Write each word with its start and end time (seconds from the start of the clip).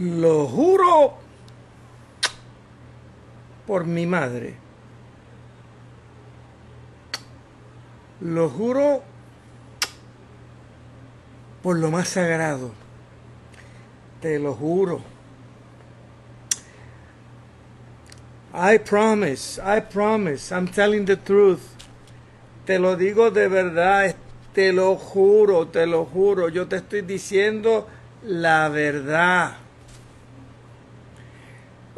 Lo 0.00 0.46
juro 0.46 1.12
por 3.66 3.84
mi 3.84 4.06
madre. 4.06 4.54
Lo 8.22 8.48
juro 8.48 9.02
por 11.62 11.76
lo 11.76 11.90
más 11.90 12.08
sagrado. 12.08 12.70
Te 14.22 14.38
lo 14.38 14.54
juro. 14.54 15.02
I 18.54 18.78
promise, 18.78 19.60
I 19.62 19.80
promise, 19.80 20.50
I'm 20.50 20.66
telling 20.66 21.04
the 21.04 21.16
truth. 21.16 21.60
Te 22.64 22.78
lo 22.78 22.96
digo 22.96 23.30
de 23.30 23.48
verdad, 23.48 24.14
te 24.54 24.72
lo 24.72 24.96
juro, 24.96 25.68
te 25.68 25.86
lo 25.86 26.06
juro. 26.06 26.48
Yo 26.48 26.66
te 26.68 26.76
estoy 26.76 27.02
diciendo 27.02 27.86
la 28.22 28.70
verdad. 28.70 29.56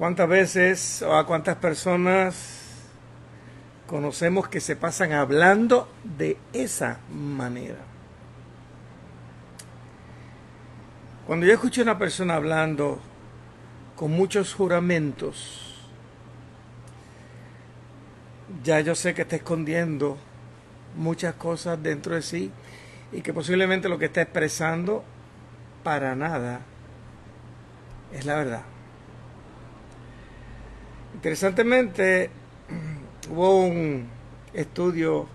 ¿Cuántas 0.02 0.28
veces 0.28 1.02
o 1.02 1.16
a 1.16 1.24
cuántas 1.24 1.58
personas 1.58 2.88
conocemos 3.86 4.48
que 4.48 4.58
se 4.58 4.74
pasan 4.74 5.12
hablando 5.12 5.88
de 6.02 6.38
esa 6.52 6.98
manera? 7.08 7.78
Cuando 11.24 11.46
yo 11.46 11.52
escucho 11.52 11.82
a 11.82 11.84
una 11.84 11.98
persona 12.00 12.34
hablando 12.34 12.98
con 13.94 14.10
muchos 14.10 14.54
juramentos, 14.54 15.78
ya 18.64 18.80
yo 18.80 18.96
sé 18.96 19.14
que 19.14 19.22
está 19.22 19.36
escondiendo 19.36 20.18
muchas 20.96 21.34
cosas 21.36 21.80
dentro 21.80 22.16
de 22.16 22.22
sí 22.22 22.50
y 23.12 23.20
que 23.20 23.32
posiblemente 23.32 23.88
lo 23.88 24.00
que 24.00 24.06
está 24.06 24.22
expresando 24.22 25.04
para 25.84 26.16
nada 26.16 26.62
es 28.12 28.26
la 28.26 28.34
verdad. 28.34 28.71
Interesantemente, 31.14 32.30
hubo 33.30 33.66
un 33.66 34.08
estudio 34.54 35.26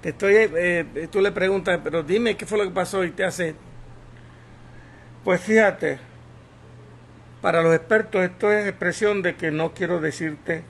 te 0.00 0.10
estoy, 0.10 0.34
eh, 0.36 1.08
tú 1.10 1.20
le 1.20 1.32
preguntas, 1.32 1.80
pero 1.82 2.02
dime 2.02 2.36
qué 2.36 2.46
fue 2.46 2.58
lo 2.58 2.64
que 2.64 2.70
pasó 2.70 3.02
y 3.04 3.10
te 3.10 3.24
hace, 3.24 3.56
pues 5.24 5.40
fíjate, 5.40 5.98
para 7.42 7.62
los 7.62 7.74
expertos 7.74 8.22
esto 8.22 8.52
es 8.52 8.68
expresión 8.68 9.22
de 9.22 9.34
que 9.34 9.50
no 9.50 9.74
quiero 9.74 10.00
decirte, 10.00 10.62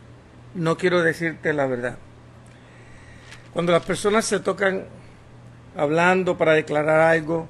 no 0.54 0.78
quiero 0.78 1.02
decirte 1.02 1.52
la 1.52 1.66
verdad. 1.66 1.98
Cuando 3.52 3.72
las 3.72 3.84
personas 3.84 4.24
se 4.24 4.40
tocan 4.40 4.86
hablando 5.78 6.36
para 6.36 6.54
declarar 6.54 7.00
algo, 7.00 7.46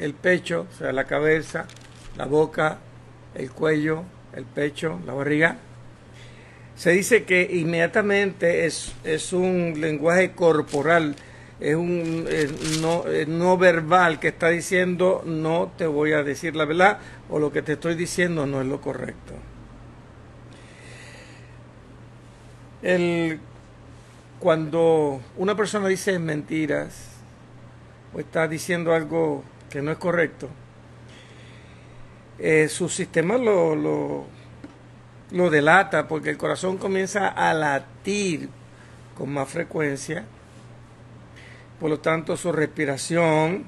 el 0.00 0.14
pecho, 0.14 0.66
o 0.72 0.78
sea, 0.78 0.90
la 0.90 1.04
cabeza, 1.04 1.66
la 2.16 2.24
boca, 2.24 2.78
el 3.34 3.50
cuello, 3.50 4.04
el 4.34 4.46
pecho, 4.46 4.98
la 5.04 5.12
barriga, 5.12 5.58
se 6.76 6.92
dice 6.92 7.24
que 7.24 7.42
inmediatamente 7.42 8.64
es, 8.64 8.94
es 9.04 9.34
un 9.34 9.74
lenguaje 9.82 10.32
corporal, 10.32 11.14
es 11.60 11.76
un 11.76 12.26
no, 12.80 13.04
no, 13.26 13.58
verbal 13.58 14.18
que 14.18 14.28
está 14.28 14.48
diciendo 14.48 15.22
no 15.26 15.70
te 15.76 15.86
voy 15.86 16.12
a 16.12 16.22
decir 16.22 16.56
la 16.56 16.64
verdad 16.64 17.00
o 17.28 17.38
lo 17.38 17.52
que 17.52 17.60
te 17.60 17.74
estoy 17.74 17.96
diciendo 17.96 18.46
no 18.46 18.62
es 18.62 18.66
lo 18.66 18.80
correcto. 18.80 19.34
El, 22.80 23.40
cuando 24.40 25.20
una 25.36 25.56
persona 25.56 25.86
dice 25.86 26.18
mentiras 26.18 27.10
o 28.12 28.18
está 28.18 28.48
diciendo 28.48 28.92
algo 28.92 29.44
que 29.68 29.80
no 29.82 29.92
es 29.92 29.98
correcto, 29.98 30.48
eh, 32.38 32.68
su 32.68 32.88
sistema 32.88 33.36
lo, 33.36 33.76
lo 33.76 34.26
lo 35.32 35.48
delata 35.48 36.08
porque 36.08 36.30
el 36.30 36.36
corazón 36.36 36.76
comienza 36.76 37.28
a 37.28 37.54
latir 37.54 38.48
con 39.16 39.32
más 39.32 39.48
frecuencia. 39.48 40.24
Por 41.78 41.90
lo 41.90 42.00
tanto, 42.00 42.36
su 42.36 42.52
respiración 42.52 43.64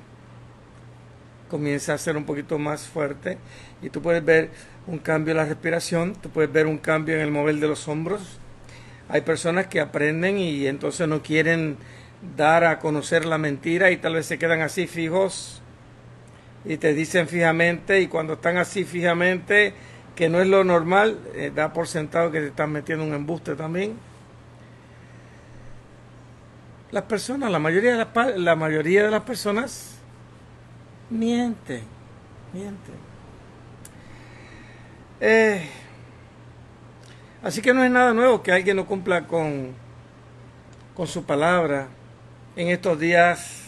comienza 1.49 1.95
a 1.95 1.99
ser 1.99 2.17
un 2.17 2.25
poquito 2.25 2.59
más 2.59 2.87
fuerte 2.87 3.39
y 3.81 3.91
tú 3.91 4.03
puedes 4.03 4.25
ver 4.25 4.51
un 4.87 4.99
cambio 4.99 5.33
en 5.33 5.39
la 5.39 5.45
respiración, 5.45 6.15
tú 6.15 6.31
puedes 6.31 6.53
ver 6.53 6.67
un 6.67 6.79
cambio 6.79 7.15
en 7.15 7.21
el 7.21 7.31
mover 7.31 7.57
de 7.57 7.69
los 7.69 7.87
hombros. 7.89 8.39
Hay 9.09 9.23
personas 9.23 9.67
que 9.67 9.81
aprenden 9.81 10.39
y 10.39 10.67
entonces 10.67 11.07
no 11.09 11.23
quieren 11.23 11.77
dar 12.37 12.65
a 12.65 12.79
conocer 12.79 13.25
la 13.25 13.39
mentira 13.39 13.91
y 13.91 13.97
tal 13.97 14.15
vez 14.15 14.27
se 14.27 14.39
quedan 14.39 14.61
así 14.61 14.87
fijos 14.87 15.61
y 16.65 16.77
te 16.77 16.95
dicen 16.95 17.27
fijamente 17.29 18.01
y 18.01 18.07
cuando 18.07 18.35
están 18.35 18.57
así 18.57 18.85
fijamente 18.85 19.75
que 20.15 20.29
no 20.29 20.41
es 20.41 20.47
lo 20.47 20.63
normal, 20.63 21.19
eh, 21.35 21.51
da 21.55 21.73
por 21.73 21.89
sentado 21.89 22.31
que 22.31 22.41
te 22.41 22.47
están 22.49 22.71
metiendo 22.71 23.05
un 23.05 23.15
embuste 23.15 23.55
también. 23.57 23.99
Las 26.91 27.05
personas, 27.05 27.51
la 27.51 27.59
mayoría 27.59 27.93
de 27.93 27.99
las, 27.99 28.37
la 28.37 28.55
mayoría 28.55 29.05
de 29.05 29.11
las 29.11 29.23
personas 29.23 29.97
mienten, 31.09 31.83
mienten. 32.53 32.95
Eh, 35.21 35.67
así 37.43 37.61
que 37.63 37.75
no 37.75 37.85
es 37.85 37.91
nada 37.91 38.15
nuevo 38.15 38.43
que 38.43 38.53
alguien 38.53 38.77
no 38.77 38.87
cumpla 38.87 39.27
con, 39.27 39.73
con 40.95 41.07
su 41.07 41.25
palabra. 41.25 41.89
En 42.57 42.69
estos 42.69 42.99
días 42.99 43.63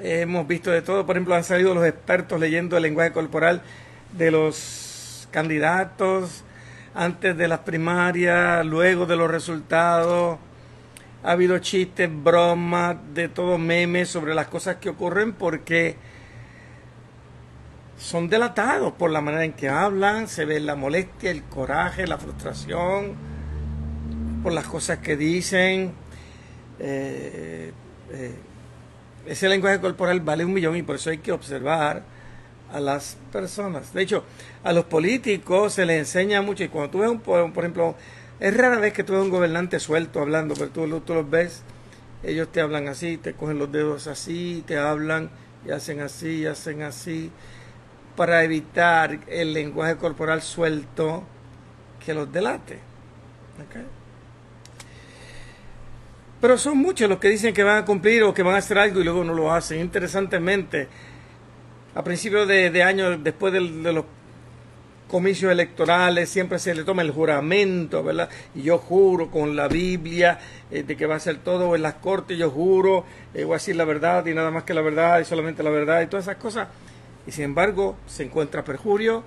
hemos 0.00 0.46
visto 0.46 0.70
de 0.70 0.82
todo, 0.82 1.06
por 1.06 1.16
ejemplo, 1.16 1.34
han 1.34 1.44
salido 1.44 1.74
los 1.74 1.86
expertos 1.86 2.38
leyendo 2.38 2.76
el 2.76 2.82
lenguaje 2.82 3.12
corporal 3.12 3.62
de 4.12 4.30
los 4.30 5.28
candidatos 5.30 6.44
antes 6.94 7.36
de 7.36 7.48
las 7.48 7.60
primarias, 7.60 8.64
luego 8.64 9.06
de 9.06 9.16
los 9.16 9.30
resultados. 9.30 10.38
Ha 11.22 11.32
habido 11.32 11.58
chistes, 11.58 12.10
bromas, 12.10 12.96
de 13.14 13.28
todo 13.28 13.58
memes 13.58 14.08
sobre 14.08 14.34
las 14.34 14.46
cosas 14.46 14.76
que 14.76 14.88
ocurren 14.88 15.32
porque 15.32 15.96
son 17.96 18.28
delatados 18.28 18.92
por 18.92 19.10
la 19.10 19.20
manera 19.20 19.44
en 19.44 19.52
que 19.52 19.68
hablan, 19.68 20.28
se 20.28 20.44
ve 20.44 20.60
la 20.60 20.74
molestia, 20.74 21.30
el 21.30 21.44
coraje, 21.44 22.06
la 22.06 22.18
frustración, 22.18 23.14
por 24.42 24.52
las 24.52 24.66
cosas 24.66 24.98
que 24.98 25.16
dicen. 25.16 25.92
Eh, 26.78 27.72
eh, 28.10 28.34
ese 29.26 29.48
lenguaje 29.48 29.80
corporal 29.80 30.20
vale 30.20 30.44
un 30.44 30.52
millón 30.52 30.76
y 30.76 30.82
por 30.82 30.96
eso 30.96 31.10
hay 31.10 31.18
que 31.18 31.32
observar 31.32 32.04
a 32.72 32.80
las 32.80 33.16
personas. 33.32 33.92
De 33.92 34.02
hecho, 34.02 34.24
a 34.62 34.72
los 34.72 34.84
políticos 34.84 35.74
se 35.74 35.86
les 35.86 35.98
enseña 35.98 36.42
mucho 36.42 36.64
y 36.64 36.68
cuando 36.68 36.90
tú 36.90 36.98
ves, 36.98 37.10
un, 37.10 37.20
por 37.20 37.64
ejemplo, 37.64 37.96
es 38.38 38.56
rara 38.56 38.78
vez 38.78 38.92
que 38.92 39.02
tú 39.02 39.14
ves 39.14 39.22
un 39.22 39.30
gobernante 39.30 39.80
suelto 39.80 40.20
hablando, 40.20 40.54
pero 40.54 40.70
tú, 40.70 41.00
tú 41.00 41.14
los 41.14 41.28
ves, 41.28 41.62
ellos 42.22 42.50
te 42.52 42.60
hablan 42.60 42.88
así, 42.88 43.16
te 43.16 43.32
cogen 43.32 43.58
los 43.58 43.72
dedos 43.72 44.06
así, 44.06 44.62
te 44.66 44.76
hablan 44.76 45.30
y 45.66 45.70
hacen 45.70 46.00
así, 46.00 46.42
y 46.42 46.46
hacen 46.46 46.82
así, 46.82 47.30
para 48.16 48.42
evitar 48.42 49.20
el 49.28 49.52
lenguaje 49.52 49.96
corporal 49.96 50.42
suelto 50.42 51.22
que 52.04 52.14
los 52.14 52.32
delate. 52.32 52.78
Pero 56.40 56.58
son 56.58 56.78
muchos 56.78 57.08
los 57.08 57.18
que 57.18 57.28
dicen 57.28 57.54
que 57.54 57.62
van 57.62 57.78
a 57.78 57.84
cumplir 57.84 58.22
o 58.22 58.34
que 58.34 58.42
van 58.42 58.54
a 58.54 58.58
hacer 58.58 58.78
algo 58.78 59.00
y 59.00 59.04
luego 59.04 59.24
no 59.24 59.34
lo 59.34 59.52
hacen. 59.52 59.80
Interesantemente, 59.80 60.88
a 61.94 62.04
principios 62.04 62.46
de, 62.46 62.82
año, 62.82 63.16
después 63.18 63.52
de, 63.52 63.60
los 63.60 64.04
comicios 65.08 65.50
electorales, 65.50 66.28
siempre 66.28 66.58
se 66.58 66.74
le 66.74 66.84
toma 66.84 67.02
el 67.02 67.10
juramento, 67.10 68.02
¿verdad? 68.02 68.28
Y 68.54 68.62
yo 68.62 68.78
juro 68.78 69.30
con 69.30 69.56
la 69.56 69.68
Biblia 69.68 70.38
eh, 70.70 70.82
de 70.82 70.96
que 70.96 71.06
va 71.06 71.14
a 71.14 71.20
ser 71.20 71.38
todo 71.38 71.74
en 71.74 71.82
las 71.82 71.94
cortes, 71.94 72.36
yo 72.36 72.50
juro, 72.50 73.04
eh, 73.32 73.44
voy 73.44 73.54
a 73.54 73.56
decir 73.56 73.76
la 73.76 73.84
verdad 73.84 74.26
y 74.26 74.34
nada 74.34 74.50
más 74.50 74.64
que 74.64 74.74
la 74.74 74.80
verdad 74.82 75.20
y 75.20 75.24
solamente 75.24 75.62
la 75.62 75.70
verdad 75.70 76.02
y 76.02 76.06
todas 76.06 76.26
esas 76.26 76.36
cosas. 76.36 76.68
Y 77.26 77.32
sin 77.32 77.44
embargo, 77.44 77.96
se 78.06 78.24
encuentra 78.24 78.64
perjurio. 78.64 79.24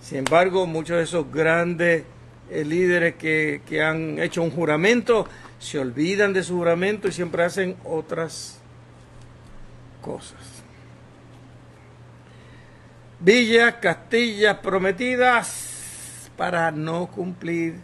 Sin 0.00 0.18
embargo, 0.18 0.66
muchos 0.66 0.96
de 0.96 1.04
esos 1.04 1.30
grandes 1.30 2.04
eh, 2.50 2.64
líderes 2.64 3.14
que, 3.16 3.62
que 3.66 3.82
han 3.82 4.18
hecho 4.18 4.42
un 4.42 4.50
juramento 4.50 5.26
se 5.58 5.78
olvidan 5.78 6.32
de 6.32 6.42
su 6.42 6.56
juramento 6.56 7.08
y 7.08 7.12
siempre 7.12 7.42
hacen 7.42 7.76
otras 7.84 8.60
cosas 10.02 10.54
villas, 13.24 13.76
castillas 13.80 14.58
prometidas 14.58 16.30
para 16.36 16.70
no 16.70 17.06
cumplir. 17.06 17.76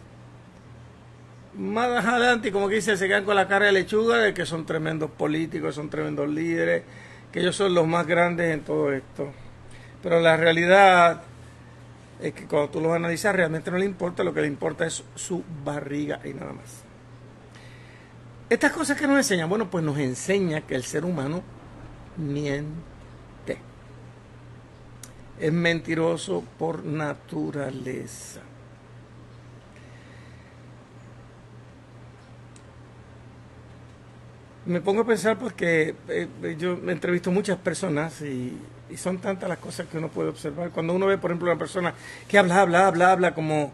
Más 1.53 2.05
adelante, 2.05 2.51
como 2.51 2.69
que 2.69 2.75
dice, 2.75 2.95
se 2.95 3.07
quedan 3.07 3.25
con 3.25 3.35
la 3.35 3.47
cara 3.47 3.65
de 3.65 3.71
lechuga 3.71 4.17
de 4.17 4.33
que 4.33 4.45
son 4.45 4.65
tremendos 4.65 5.09
políticos, 5.11 5.75
son 5.75 5.89
tremendos 5.89 6.29
líderes, 6.29 6.83
que 7.31 7.39
ellos 7.39 7.55
son 7.55 7.73
los 7.73 7.87
más 7.87 8.05
grandes 8.05 8.53
en 8.53 8.61
todo 8.61 8.93
esto. 8.93 9.31
Pero 10.01 10.19
la 10.19 10.37
realidad 10.37 11.21
es 12.21 12.33
que 12.33 12.45
cuando 12.45 12.69
tú 12.69 12.81
los 12.81 12.93
analizas 12.93 13.35
realmente 13.35 13.71
no 13.71 13.77
le 13.77 13.85
importa, 13.85 14.23
lo 14.23 14.33
que 14.33 14.41
le 14.41 14.47
importa 14.47 14.85
es 14.85 15.03
su 15.15 15.43
barriga 15.63 16.19
y 16.23 16.33
nada 16.33 16.53
más. 16.53 16.83
Estas 18.49 18.71
cosas 18.71 18.99
que 18.99 19.07
nos 19.07 19.17
enseñan, 19.17 19.49
bueno, 19.49 19.69
pues 19.69 19.83
nos 19.83 19.97
enseña 19.97 20.61
que 20.61 20.75
el 20.75 20.83
ser 20.83 21.05
humano 21.05 21.41
miente 22.17 22.91
es 25.39 25.51
mentiroso 25.51 26.43
por 26.59 26.85
naturaleza. 26.85 28.41
Me 34.65 34.79
pongo 34.79 35.01
a 35.01 35.05
pensar 35.05 35.39
porque 35.39 35.95
eh, 36.07 36.27
eh, 36.43 36.55
yo 36.59 36.77
me 36.77 36.91
entrevisto 36.91 37.31
muchas 37.31 37.57
personas 37.57 38.21
y, 38.21 38.57
son 38.95 39.19
tantas 39.19 39.47
las 39.47 39.57
cosas 39.57 39.87
que 39.87 39.97
uno 39.97 40.09
puede 40.09 40.29
observar. 40.29 40.69
Cuando 40.69 40.93
uno 40.93 41.05
ve, 41.05 41.17
por 41.17 41.31
ejemplo, 41.31 41.49
una 41.49 41.57
persona 41.57 41.93
que 42.27 42.37
habla, 42.37 42.59
habla, 42.59 42.87
habla, 42.87 43.11
habla 43.13 43.33
como 43.33 43.71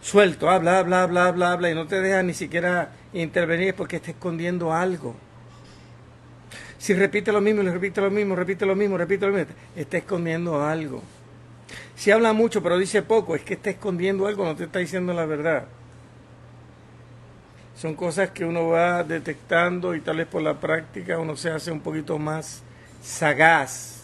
suelto, 0.00 0.48
habla, 0.48 0.78
habla, 0.78 1.02
habla, 1.02 1.26
habla, 1.26 1.52
habla 1.52 1.70
y 1.70 1.74
no 1.74 1.88
te 1.88 2.00
deja 2.00 2.22
ni 2.22 2.32
siquiera 2.32 2.92
intervenir 3.12 3.68
es 3.68 3.74
porque 3.74 3.96
está 3.96 4.12
escondiendo 4.12 4.72
algo. 4.72 5.16
Si 6.78 6.94
repite 6.94 7.32
lo 7.32 7.40
mismo, 7.40 7.62
repite 7.62 8.00
lo 8.00 8.10
mismo, 8.12 8.36
repite 8.36 8.64
lo 8.64 8.76
mismo, 8.76 8.96
repite 8.96 9.26
lo 9.26 9.32
mismo, 9.32 9.52
está 9.74 9.98
escondiendo 9.98 10.64
algo. 10.64 11.02
Si 11.96 12.12
habla 12.12 12.32
mucho 12.32 12.62
pero 12.62 12.78
dice 12.78 13.02
poco, 13.02 13.34
es 13.34 13.42
que 13.42 13.54
está 13.54 13.70
escondiendo 13.70 14.28
algo, 14.28 14.44
no 14.44 14.54
te 14.54 14.64
está 14.64 14.78
diciendo 14.78 15.12
la 15.12 15.26
verdad. 15.26 15.66
Son 17.82 17.96
cosas 17.96 18.30
que 18.30 18.44
uno 18.44 18.68
va 18.68 19.02
detectando 19.02 19.96
y 19.96 20.00
tal 20.00 20.18
vez 20.18 20.28
por 20.28 20.40
la 20.40 20.60
práctica 20.60 21.18
uno 21.18 21.36
se 21.36 21.50
hace 21.50 21.72
un 21.72 21.80
poquito 21.80 22.16
más 22.16 22.62
sagaz 23.02 24.02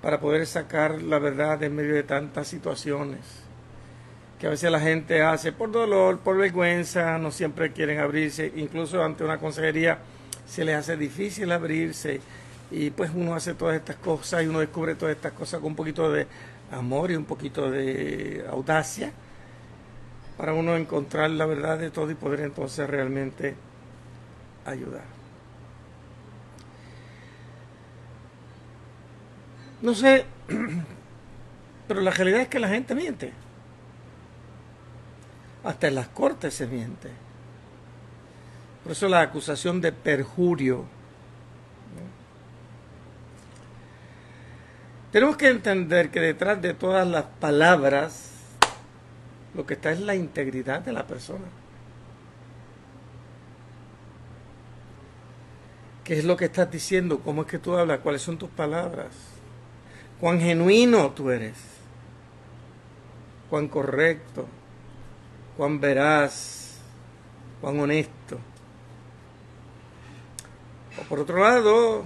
para 0.00 0.18
poder 0.20 0.46
sacar 0.46 1.02
la 1.02 1.18
verdad 1.18 1.62
en 1.62 1.76
medio 1.76 1.94
de 1.94 2.02
tantas 2.02 2.48
situaciones 2.48 3.20
que 4.40 4.46
a 4.46 4.50
veces 4.50 4.72
la 4.72 4.80
gente 4.80 5.20
hace 5.20 5.52
por 5.52 5.70
dolor, 5.70 6.20
por 6.20 6.38
vergüenza, 6.38 7.18
no 7.18 7.30
siempre 7.30 7.72
quieren 7.72 8.00
abrirse, 8.00 8.50
incluso 8.56 9.04
ante 9.04 9.22
una 9.22 9.36
consejería 9.36 9.98
se 10.46 10.64
les 10.64 10.76
hace 10.76 10.96
difícil 10.96 11.52
abrirse 11.52 12.22
y 12.70 12.88
pues 12.88 13.10
uno 13.14 13.34
hace 13.34 13.52
todas 13.52 13.76
estas 13.76 13.96
cosas 13.96 14.44
y 14.44 14.46
uno 14.46 14.60
descubre 14.60 14.94
todas 14.94 15.14
estas 15.14 15.32
cosas 15.32 15.60
con 15.60 15.72
un 15.72 15.76
poquito 15.76 16.10
de 16.10 16.26
amor 16.72 17.10
y 17.10 17.16
un 17.16 17.26
poquito 17.26 17.70
de 17.70 18.46
audacia 18.50 19.12
para 20.38 20.54
uno 20.54 20.76
encontrar 20.76 21.30
la 21.30 21.46
verdad 21.46 21.78
de 21.78 21.90
todo 21.90 22.10
y 22.12 22.14
poder 22.14 22.40
entonces 22.40 22.88
realmente 22.88 23.56
ayudar. 24.64 25.02
No 29.82 29.94
sé, 29.94 30.24
pero 31.88 32.00
la 32.00 32.12
realidad 32.12 32.40
es 32.40 32.48
que 32.48 32.60
la 32.60 32.68
gente 32.68 32.94
miente. 32.94 33.32
Hasta 35.64 35.88
en 35.88 35.96
las 35.96 36.08
cortes 36.08 36.54
se 36.54 36.68
miente. 36.68 37.10
Por 38.84 38.92
eso 38.92 39.08
la 39.08 39.20
acusación 39.20 39.80
de 39.80 39.90
perjurio. 39.90 40.84
Tenemos 45.10 45.36
que 45.36 45.48
entender 45.48 46.10
que 46.10 46.20
detrás 46.20 46.62
de 46.62 46.74
todas 46.74 47.06
las 47.08 47.24
palabras 47.24 48.27
lo 49.58 49.66
que 49.66 49.74
está 49.74 49.90
es 49.90 49.98
la 49.98 50.14
integridad 50.14 50.82
de 50.82 50.92
la 50.92 51.04
persona. 51.04 51.46
¿Qué 56.04 56.16
es 56.16 56.24
lo 56.24 56.36
que 56.36 56.44
estás 56.44 56.70
diciendo? 56.70 57.18
¿Cómo 57.18 57.42
es 57.42 57.48
que 57.48 57.58
tú 57.58 57.76
hablas? 57.76 57.98
¿Cuáles 57.98 58.22
son 58.22 58.38
tus 58.38 58.50
palabras? 58.50 59.08
¿Cuán 60.20 60.38
genuino 60.38 61.10
tú 61.10 61.30
eres? 61.30 61.56
¿Cuán 63.50 63.66
correcto? 63.66 64.46
¿Cuán 65.56 65.80
veraz? 65.80 66.78
¿Cuán 67.60 67.80
honesto? 67.80 68.38
O 71.00 71.02
por 71.08 71.18
otro 71.18 71.42
lado, 71.42 72.04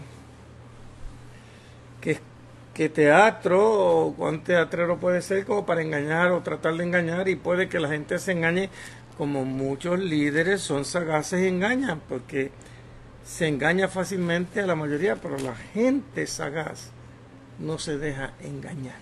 que, 2.75 2.89
teatro 2.89 4.07
o 4.07 4.15
cuán 4.15 4.43
teatrero 4.45 4.99
puede 4.99 5.23
ser 5.23 5.45
como 5.45 5.67
para 5.67 5.83
engañar 5.83 6.33
o 6.33 6.43
tratar 6.43 6.75
de 6.75 6.85
engañar 6.85 7.29
y 7.29 7.37
puede 7.37 7.69
que 7.69 7.81
la 7.81 7.89
gente 7.89 8.19
se 8.19 8.33
engañe 8.33 8.71
como 9.19 9.45
muchos 9.45 9.99
líderes 9.99 10.63
son 10.63 10.85
sagaces 10.85 11.43
y 11.43 11.49
engañan 11.49 12.01
porque 12.09 12.51
se 13.25 13.47
engaña 13.47 13.89
fácilmente 13.89 14.61
a 14.61 14.67
la 14.67 14.75
mayoría, 14.75 15.17
pero 15.17 15.39
la 15.39 15.55
gente 15.55 16.27
sagaz 16.27 16.91
no 17.59 17.79
se 17.79 17.99
deja 17.99 18.33
engañar. 18.41 18.99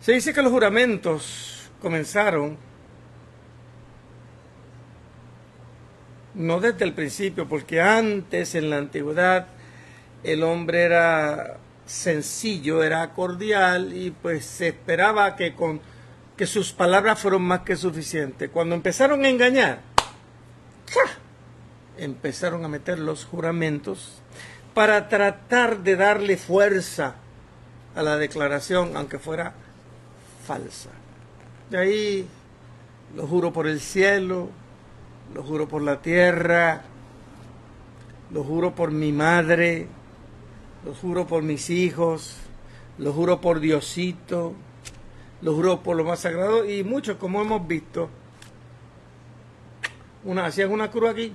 Se 0.00 0.12
dice 0.12 0.32
que 0.32 0.42
los 0.42 0.52
juramentos 0.52 1.70
comenzaron 1.82 2.56
no 6.34 6.60
desde 6.60 6.84
el 6.84 6.94
principio, 6.94 7.48
porque 7.48 7.80
antes 7.80 8.54
en 8.54 8.70
la 8.70 8.78
antigüedad 8.78 9.48
el 10.22 10.42
hombre 10.42 10.82
era 10.82 11.58
sencillo, 11.86 12.82
era 12.82 13.14
cordial 13.14 13.96
y 13.96 14.10
pues 14.10 14.44
se 14.44 14.68
esperaba 14.68 15.36
que 15.36 15.54
con 15.54 15.80
que 16.36 16.46
sus 16.46 16.72
palabras 16.72 17.18
fueron 17.18 17.42
más 17.42 17.60
que 17.60 17.76
suficientes. 17.76 18.50
Cuando 18.50 18.76
empezaron 18.76 19.24
a 19.24 19.28
engañar, 19.28 19.80
empezaron 21.96 22.64
a 22.64 22.68
meter 22.68 22.98
los 22.98 23.24
juramentos 23.24 24.22
para 24.72 25.08
tratar 25.08 25.78
de 25.78 25.96
darle 25.96 26.36
fuerza 26.36 27.16
a 27.96 28.02
la 28.02 28.16
declaración, 28.16 28.96
aunque 28.96 29.18
fuera 29.18 29.52
falsa. 30.46 30.90
De 31.70 31.78
ahí 31.78 32.28
lo 33.16 33.26
juro 33.26 33.52
por 33.52 33.66
el 33.66 33.80
cielo, 33.80 34.48
lo 35.34 35.42
juro 35.42 35.66
por 35.66 35.82
la 35.82 36.00
tierra, 36.00 36.82
lo 38.30 38.44
juro 38.44 38.74
por 38.74 38.92
mi 38.92 39.10
madre, 39.10 39.88
lo 40.88 40.94
juro 40.94 41.26
por 41.26 41.42
mis 41.42 41.68
hijos, 41.68 42.36
lo 42.96 43.12
juro 43.12 43.42
por 43.42 43.60
Diosito, 43.60 44.54
lo 45.42 45.54
juro 45.54 45.82
por 45.82 45.98
lo 45.98 46.04
más 46.04 46.20
sagrado 46.20 46.64
y 46.64 46.82
muchos 46.82 47.18
como 47.18 47.42
hemos 47.42 47.68
visto, 47.68 48.08
una, 50.24 50.46
hacían 50.46 50.70
una 50.70 50.90
cruz 50.90 51.10
aquí, 51.10 51.34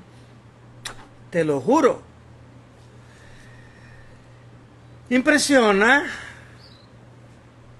te 1.29 1.43
lo 1.43 1.61
juro. 1.61 2.01
Impresiona, 5.11 6.07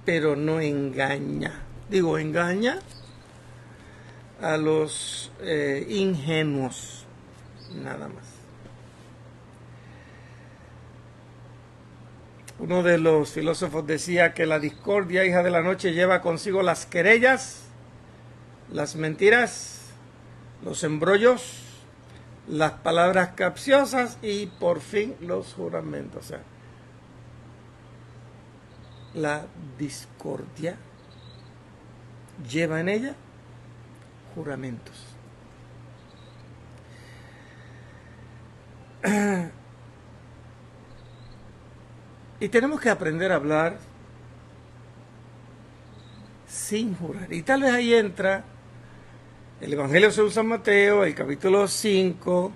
pero 0.06 0.36
no 0.36 0.60
engaña. 0.60 1.64
Digo, 1.90 2.20
engaña 2.20 2.78
a 4.40 4.58
los 4.58 5.32
eh, 5.42 5.88
ingenuos, 5.90 7.08
nada 7.74 8.10
más. 8.10 8.33
Uno 12.64 12.82
de 12.82 12.98
los 12.98 13.32
filósofos 13.32 13.86
decía 13.86 14.34
que 14.34 14.46
la 14.46 14.58
discordia, 14.58 15.26
hija 15.26 15.44
de 15.44 15.52
la 15.52 15.62
noche, 15.62 15.92
lleva 15.92 16.22
consigo 16.22 16.64
las 16.64 16.86
querellas, 16.86 17.64
las 18.72 18.96
mentiras, 18.96 19.90
los 20.64 20.86
embrollos, 20.86 21.60
las 22.48 22.72
palabras 22.72 23.32
capciosas 23.36 24.18
y 24.22 24.46
por 24.46 24.80
fin 24.80 25.14
los 25.20 25.54
juramentos. 25.56 26.24
O 26.24 26.28
sea, 26.30 26.42
la 29.14 29.46
discordia 29.78 30.78
lleva 32.50 32.80
en 32.80 32.88
ella 32.88 33.16
juramentos. 34.36 35.04
y 42.44 42.50
tenemos 42.50 42.82
que 42.82 42.90
aprender 42.90 43.32
a 43.32 43.36
hablar 43.36 43.78
sin 46.46 46.94
jurar. 46.94 47.32
Y 47.32 47.42
tal 47.42 47.62
vez 47.62 47.72
ahí 47.72 47.94
entra 47.94 48.44
el 49.62 49.72
Evangelio 49.72 50.12
de 50.12 50.30
San 50.30 50.48
Mateo, 50.48 51.06
el 51.06 51.16
capítulo 51.16 51.70
5, 51.70 52.52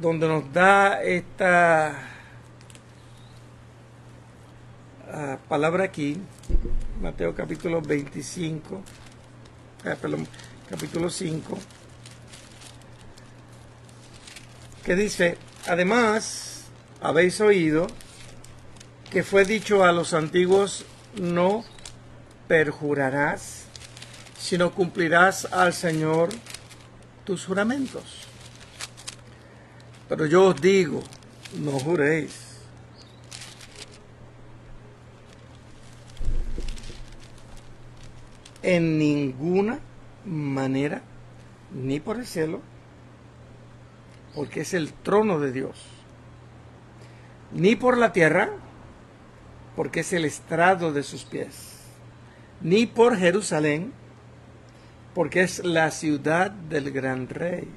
donde 0.00 0.28
nos 0.28 0.52
da 0.52 1.02
esta 1.02 1.98
ah, 5.12 5.38
palabra 5.48 5.82
aquí, 5.82 6.18
Mateo 7.02 7.34
capítulo 7.34 7.82
25, 7.82 8.80
ah, 9.86 9.96
perdón, 10.00 10.24
capítulo 10.68 11.10
5, 11.10 11.58
que 14.84 14.94
dice, 14.94 15.36
además 15.66 16.49
habéis 17.00 17.40
oído 17.40 17.86
que 19.10 19.22
fue 19.24 19.44
dicho 19.44 19.84
a 19.84 19.92
los 19.92 20.14
antiguos, 20.14 20.84
no 21.20 21.64
perjurarás, 22.46 23.64
sino 24.38 24.72
cumplirás 24.72 25.46
al 25.52 25.72
Señor 25.72 26.28
tus 27.24 27.44
juramentos. 27.44 28.26
Pero 30.08 30.26
yo 30.26 30.46
os 30.46 30.60
digo, 30.60 31.02
no 31.58 31.72
juréis. 31.72 32.50
En 38.62 38.98
ninguna 38.98 39.80
manera, 40.24 41.02
ni 41.72 41.98
por 41.98 42.18
el 42.18 42.26
cielo, 42.26 42.60
porque 44.34 44.60
es 44.60 44.74
el 44.74 44.92
trono 44.92 45.40
de 45.40 45.50
Dios, 45.50 45.76
ni 47.52 47.76
por 47.76 47.98
la 47.98 48.12
tierra, 48.12 48.50
porque 49.76 50.00
es 50.00 50.12
el 50.12 50.24
estrado 50.24 50.92
de 50.92 51.02
sus 51.02 51.24
pies, 51.24 51.78
ni 52.60 52.86
por 52.86 53.16
Jerusalén, 53.16 53.92
porque 55.14 55.42
es 55.42 55.64
la 55.64 55.90
ciudad 55.90 56.50
del 56.50 56.90
gran 56.92 57.28
rey, 57.28 57.68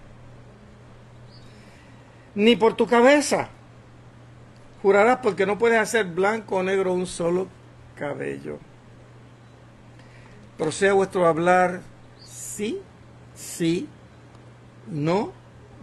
ni 2.36 2.56
por 2.56 2.76
tu 2.76 2.88
cabeza. 2.88 3.50
Jurarás 4.82 5.20
porque 5.24 5.46
no 5.46 5.58
puedes 5.58 5.80
hacer 5.80 6.06
blanco 6.06 6.58
o 6.58 6.64
negro 6.64 6.94
un 6.94 7.08
solo 7.08 7.48
cabello. 7.96 8.60
Proceda 10.58 10.94
vuestro 10.94 11.26
hablar 11.26 11.82
sí, 12.24 12.82
sí, 13.34 13.88
no, 14.88 15.32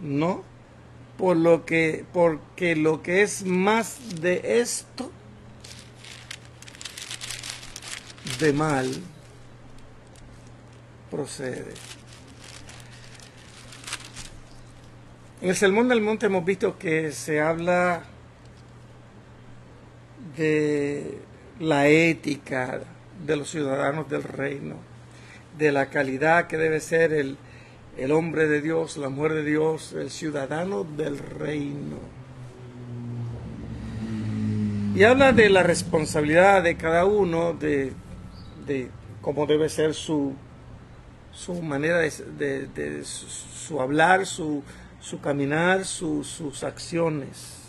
no, 0.01 0.43
por 1.21 1.37
lo 1.37 1.67
que, 1.67 2.03
porque 2.11 2.75
lo 2.75 3.03
que 3.03 3.21
es 3.21 3.45
más 3.45 4.21
de 4.21 4.59
esto, 4.59 5.11
de 8.39 8.51
mal, 8.53 8.91
procede. 11.11 11.75
En 15.41 15.49
el 15.49 15.55
Sermón 15.55 15.89
del 15.89 16.01
Monte 16.01 16.25
hemos 16.25 16.43
visto 16.43 16.79
que 16.79 17.11
se 17.11 17.39
habla 17.39 18.01
de 20.35 21.19
la 21.59 21.87
ética 21.87 22.81
de 23.23 23.35
los 23.35 23.47
ciudadanos 23.47 24.09
del 24.09 24.23
reino, 24.23 24.77
de 25.55 25.71
la 25.71 25.91
calidad 25.91 26.47
que 26.47 26.57
debe 26.57 26.79
ser 26.79 27.13
el, 27.13 27.37
el 27.97 28.11
hombre 28.11 28.47
de 28.47 28.61
Dios, 28.61 28.97
la 28.97 29.09
mujer 29.09 29.33
de 29.33 29.43
Dios, 29.43 29.93
el 29.93 30.09
ciudadano 30.09 30.83
del 30.83 31.17
reino. 31.17 31.97
Y 34.95 35.03
habla 35.03 35.31
de 35.31 35.49
la 35.49 35.63
responsabilidad 35.63 36.63
de 36.63 36.75
cada 36.75 37.05
uno, 37.05 37.53
de, 37.53 37.93
de 38.65 38.89
cómo 39.21 39.45
debe 39.45 39.69
ser 39.69 39.93
su, 39.93 40.33
su 41.31 41.61
manera 41.61 41.99
de, 41.99 42.67
de, 42.67 43.03
su, 43.05 43.81
hablar, 43.81 44.25
su, 44.25 44.63
su 44.99 45.21
caminar, 45.21 45.85
sus 45.85 46.63
acciones. 46.63 47.61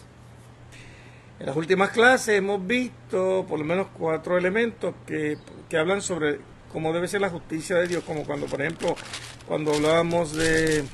En 1.38 1.47
las 1.47 1.57
últimas 1.57 1.91
clases 1.91 2.38
hemos 2.38 2.64
visto 2.64 3.45
por 3.49 3.59
lo 3.59 3.64
menos 3.64 3.88
cuatro 3.99 4.38
elementos 4.38 4.95
que, 5.07 5.38
que 5.69 5.76
hablan 5.76 6.00
sobre 6.00 6.38
cómo 6.73 6.93
debe 6.93 7.09
ser 7.09 7.21
la 7.21 7.31
justicia 7.31 7.76
de 7.76 7.87
Dios, 7.87 8.05
como 8.05 8.25
cuando, 8.25 8.47
por 8.47 8.62
ejemplo, 8.62 8.95
cuando 9.52 9.75
hablábamos 9.75 10.32
de 10.32 10.78
en 10.78 10.87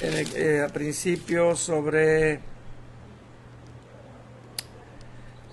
eh, 0.00 0.62
a 0.64 0.68
principio 0.72 1.56
sobre 1.56 2.38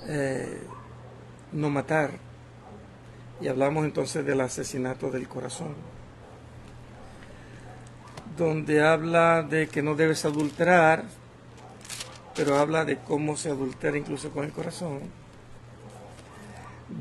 eh, 0.07 0.61
no 1.51 1.71
matar 1.71 2.11
y 3.41 3.47
hablamos 3.47 3.85
entonces 3.85 4.23
del 4.23 4.39
asesinato 4.39 5.09
del 5.09 5.27
corazón 5.27 5.73
donde 8.37 8.85
habla 8.85 9.41
de 9.41 9.65
que 9.65 9.81
no 9.81 9.95
debes 9.95 10.25
adulterar 10.25 11.05
pero 12.35 12.59
habla 12.59 12.85
de 12.85 12.97
cómo 12.97 13.35
se 13.35 13.49
adultera 13.49 13.97
incluso 13.97 14.29
con 14.29 14.45
el 14.45 14.51
corazón, 14.51 14.99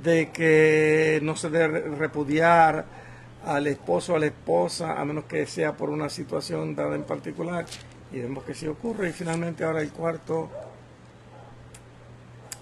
de 0.03 0.31
que 0.31 1.21
no 1.23 1.37
se 1.37 1.51
debe 1.51 1.81
repudiar 1.81 3.04
al 3.47 3.67
esposo 3.67 4.17
a 4.17 4.19
la 4.19 4.27
esposa 4.27 5.01
a 5.01 5.05
menos 5.05 5.25
que 5.25 5.47
sea 5.47 5.77
por 5.77 5.91
una 5.91 6.09
situación 6.09 6.75
dada 6.75 6.95
en 6.95 7.05
particular 7.05 7.67
y 8.13 8.21
vemos 8.21 8.45
que 8.45 8.55
sí 8.55 8.67
ocurre. 8.67 9.11
Y 9.11 9.13
finalmente 9.13 9.65
ahora 9.65 9.81
el 9.81 9.91
cuarto 9.91 10.51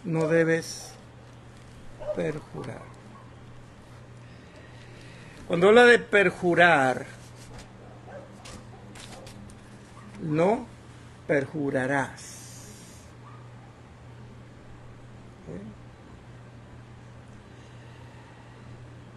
no 0.05 0.29
debes 0.29 0.93
perjurar. 2.17 2.83
Cuando 5.47 5.69
habla 5.69 5.85
de 5.85 5.99
perjurar 5.99 7.07
no 10.23 10.67
perjurarás. 11.27 12.31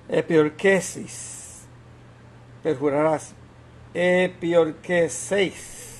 Epiorquesis. 0.07 1.44
Perjurarás. 2.65 3.35
Epiorquesis. 3.93 5.99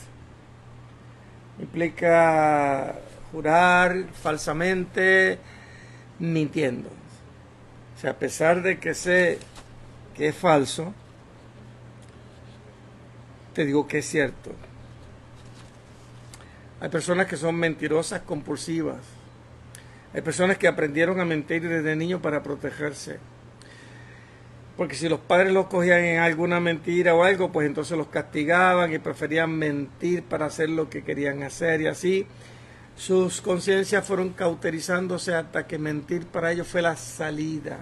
Implica 1.60 2.96
jurar 3.32 4.08
falsamente, 4.20 5.38
mintiendo. 6.18 6.90
O 6.90 8.00
sea, 8.02 8.12
a 8.12 8.16
pesar 8.16 8.64
de 8.64 8.80
que 8.80 8.96
sé 8.96 9.38
que 10.16 10.30
es 10.30 10.36
falso, 10.36 10.92
te 13.54 13.64
digo 13.64 13.88
que 13.88 14.00
es 14.00 14.06
cierto. 14.08 14.50
Hay 16.82 16.90
personas 16.90 17.28
que 17.28 17.38
son 17.38 17.58
mentirosas 17.58 18.22
compulsivas. 18.22 19.04
Hay 20.16 20.22
personas 20.22 20.58
que 20.58 20.68
aprendieron 20.68 21.20
a 21.20 21.26
mentir 21.26 21.70
desde 21.70 21.96
niños 21.96 22.22
para 22.22 22.42
protegerse. 22.42 23.20
Porque 24.78 24.96
si 24.96 25.08
los 25.08 25.20
padres 25.20 25.54
los 25.54 25.68
cogían 25.68 26.04
en 26.04 26.20
alguna 26.20 26.60
mentira 26.60 27.16
o 27.16 27.24
algo, 27.24 27.52
pues 27.52 27.66
entonces 27.66 27.98
los 27.98 28.08
castigaban 28.08 28.92
y 28.94 29.00
preferían 29.00 29.52
mentir 29.52 30.24
para 30.24 30.48
hacer 30.48 30.70
lo 30.70 30.90
que 30.90 31.04
querían 31.04 31.44
hacer. 31.44 31.82
Y 31.82 31.88
así 31.88 32.28
sus 32.98 33.42
conciencias 33.42 34.06
fueron 34.06 34.30
cauterizándose 34.30 35.34
hasta 35.34 35.66
que 35.66 35.78
mentir 35.78 36.26
para 36.26 36.52
ellos 36.52 36.68
fue 36.68 36.82
la 36.82 36.98
salida. 36.98 37.78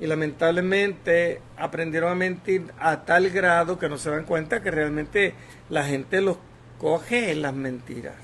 Y 0.00 0.08
lamentablemente 0.08 1.40
aprendieron 1.56 2.10
a 2.10 2.16
mentir 2.16 2.72
a 2.80 3.04
tal 3.04 3.30
grado 3.30 3.78
que 3.78 3.88
no 3.88 3.96
se 3.96 4.10
dan 4.10 4.24
cuenta 4.24 4.60
que 4.60 4.72
realmente 4.72 5.34
la 5.70 5.84
gente 5.84 6.20
los 6.20 6.36
coge 6.78 7.30
en 7.30 7.42
las 7.42 7.54
mentiras. 7.54 8.16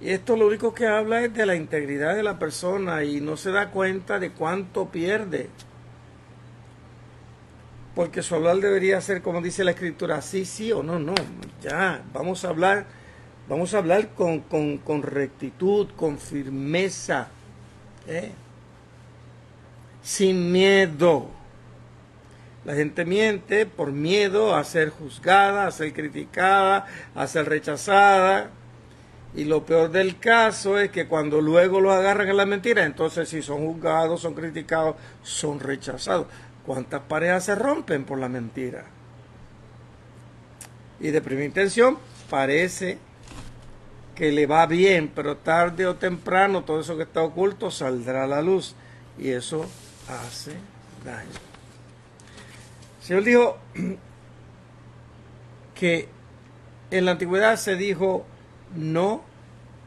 Y 0.00 0.10
esto 0.10 0.36
lo 0.36 0.48
único 0.48 0.74
que 0.74 0.88
habla 0.88 1.22
es 1.22 1.32
de 1.32 1.46
la 1.46 1.54
integridad 1.54 2.16
de 2.16 2.24
la 2.24 2.40
persona 2.40 3.04
y 3.04 3.20
no 3.20 3.36
se 3.36 3.52
da 3.52 3.70
cuenta 3.70 4.18
de 4.18 4.30
cuánto 4.30 4.88
pierde 4.90 5.48
porque 7.96 8.22
su 8.22 8.34
hablar 8.34 8.58
debería 8.58 9.00
ser 9.00 9.22
como 9.22 9.40
dice 9.40 9.64
la 9.64 9.70
escritura, 9.70 10.20
sí, 10.20 10.44
sí 10.44 10.70
o 10.70 10.82
no, 10.82 10.98
no, 10.98 11.14
ya, 11.62 12.04
vamos 12.12 12.44
a 12.44 12.50
hablar, 12.50 12.84
vamos 13.48 13.72
a 13.72 13.78
hablar 13.78 14.08
con, 14.08 14.40
con, 14.40 15.02
rectitud, 15.02 15.88
con 15.96 16.18
firmeza, 16.18 17.28
¿eh? 18.06 18.32
sin 20.02 20.52
miedo. 20.52 21.30
La 22.66 22.74
gente 22.74 23.06
miente 23.06 23.64
por 23.64 23.92
miedo 23.92 24.54
a 24.54 24.62
ser 24.64 24.90
juzgada, 24.90 25.66
a 25.66 25.70
ser 25.70 25.94
criticada, 25.94 26.84
a 27.14 27.26
ser 27.26 27.48
rechazada. 27.48 28.50
Y 29.34 29.44
lo 29.44 29.64
peor 29.64 29.90
del 29.90 30.18
caso 30.18 30.78
es 30.78 30.90
que 30.90 31.06
cuando 31.06 31.40
luego 31.40 31.80
lo 31.80 31.92
agarran 31.92 32.28
en 32.28 32.36
la 32.36 32.46
mentira, 32.46 32.84
entonces 32.84 33.28
si 33.28 33.42
son 33.42 33.58
juzgados, 33.66 34.20
son 34.20 34.34
criticados, 34.34 34.96
son 35.22 35.60
rechazados. 35.60 36.26
¿Cuántas 36.66 37.02
parejas 37.02 37.44
se 37.44 37.54
rompen 37.54 38.04
por 38.04 38.18
la 38.18 38.28
mentira? 38.28 38.84
Y 40.98 41.10
de 41.10 41.22
primera 41.22 41.46
intención 41.46 41.96
parece 42.28 42.98
que 44.16 44.32
le 44.32 44.46
va 44.46 44.66
bien, 44.66 45.12
pero 45.14 45.36
tarde 45.36 45.86
o 45.86 45.94
temprano 45.94 46.64
todo 46.64 46.80
eso 46.80 46.96
que 46.96 47.04
está 47.04 47.22
oculto 47.22 47.70
saldrá 47.70 48.24
a 48.24 48.26
la 48.26 48.42
luz 48.42 48.74
y 49.18 49.30
eso 49.30 49.66
hace 50.08 50.52
daño. 51.04 51.30
El 53.00 53.06
Señor 53.06 53.24
dijo 53.24 53.58
que 55.74 56.08
en 56.90 57.04
la 57.04 57.12
antigüedad 57.12 57.56
se 57.56 57.76
dijo 57.76 58.26
no 58.74 59.22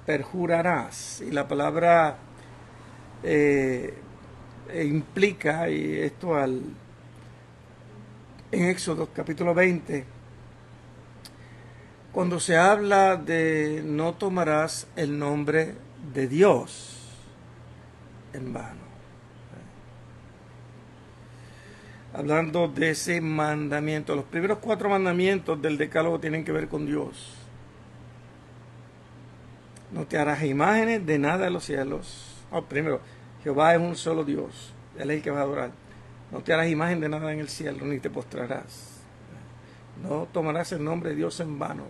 perjurarás 0.05 1.21
y 1.21 1.31
la 1.31 1.47
palabra 1.47 2.17
eh, 3.23 3.95
implica 4.73 5.69
y 5.69 5.95
esto 5.99 6.35
al 6.35 6.61
en 8.51 8.65
Éxodo 8.65 9.09
capítulo 9.13 9.53
20 9.53 10.19
cuando 12.11 12.39
se 12.39 12.57
habla 12.57 13.15
de 13.15 13.81
no 13.85 14.13
tomarás 14.13 14.87
el 14.95 15.17
nombre 15.17 15.75
de 16.13 16.27
Dios 16.27 16.97
en 18.33 18.53
vano. 18.53 18.89
Hablando 22.13 22.67
de 22.67 22.89
ese 22.89 23.21
mandamiento, 23.21 24.15
los 24.15 24.25
primeros 24.25 24.57
cuatro 24.57 24.89
mandamientos 24.89 25.61
del 25.61 25.77
decálogo 25.77 26.19
tienen 26.19 26.43
que 26.43 26.51
ver 26.51 26.67
con 26.67 26.87
Dios. 26.87 27.35
No 29.91 30.05
te 30.05 30.17
harás 30.17 30.43
imágenes 30.43 31.05
de 31.05 31.19
nada 31.19 31.45
de 31.45 31.51
los 31.51 31.63
cielos. 31.65 32.43
primero, 32.67 32.99
Jehová 33.43 33.73
es 33.73 33.79
un 33.79 33.95
solo 33.95 34.23
Dios, 34.23 34.73
Él 34.97 35.11
es 35.11 35.17
el 35.17 35.23
que 35.23 35.31
va 35.31 35.39
a 35.39 35.43
adorar. 35.43 35.71
No 36.31 36.41
te 36.41 36.53
harás 36.53 36.67
imagen 36.67 36.99
de 36.99 37.09
nada 37.09 37.31
en 37.33 37.39
el 37.39 37.49
cielo, 37.49 37.85
ni 37.85 37.99
te 37.99 38.09
postrarás. 38.09 38.99
No 40.03 40.27
tomarás 40.31 40.71
el 40.71 40.83
nombre 40.83 41.09
de 41.09 41.15
Dios 41.15 41.39
en 41.39 41.57
vano 41.59 41.85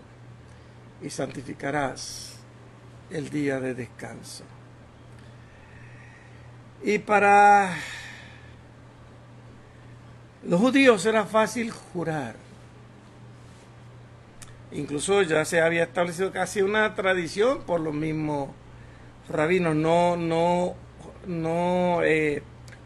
y 1.01 1.09
santificarás 1.09 2.37
el 3.09 3.29
día 3.29 3.59
de 3.59 3.73
descanso. 3.73 4.43
Y 6.81 6.99
para 6.99 7.75
los 10.43 10.59
judíos 10.59 11.05
era 11.05 11.25
fácil 11.25 11.71
jurar. 11.71 12.35
Incluso 14.71 15.21
ya 15.23 15.43
se 15.45 15.61
había 15.61 15.83
establecido 15.83 16.31
casi 16.31 16.61
una 16.61 16.95
tradición 16.95 17.63
por 17.63 17.81
los 17.81 17.93
mismos 17.93 18.49
rabinos. 19.27 19.75
No, 19.75 20.15
no, 20.15 20.75
no 21.27 22.03
eh, 22.03 22.41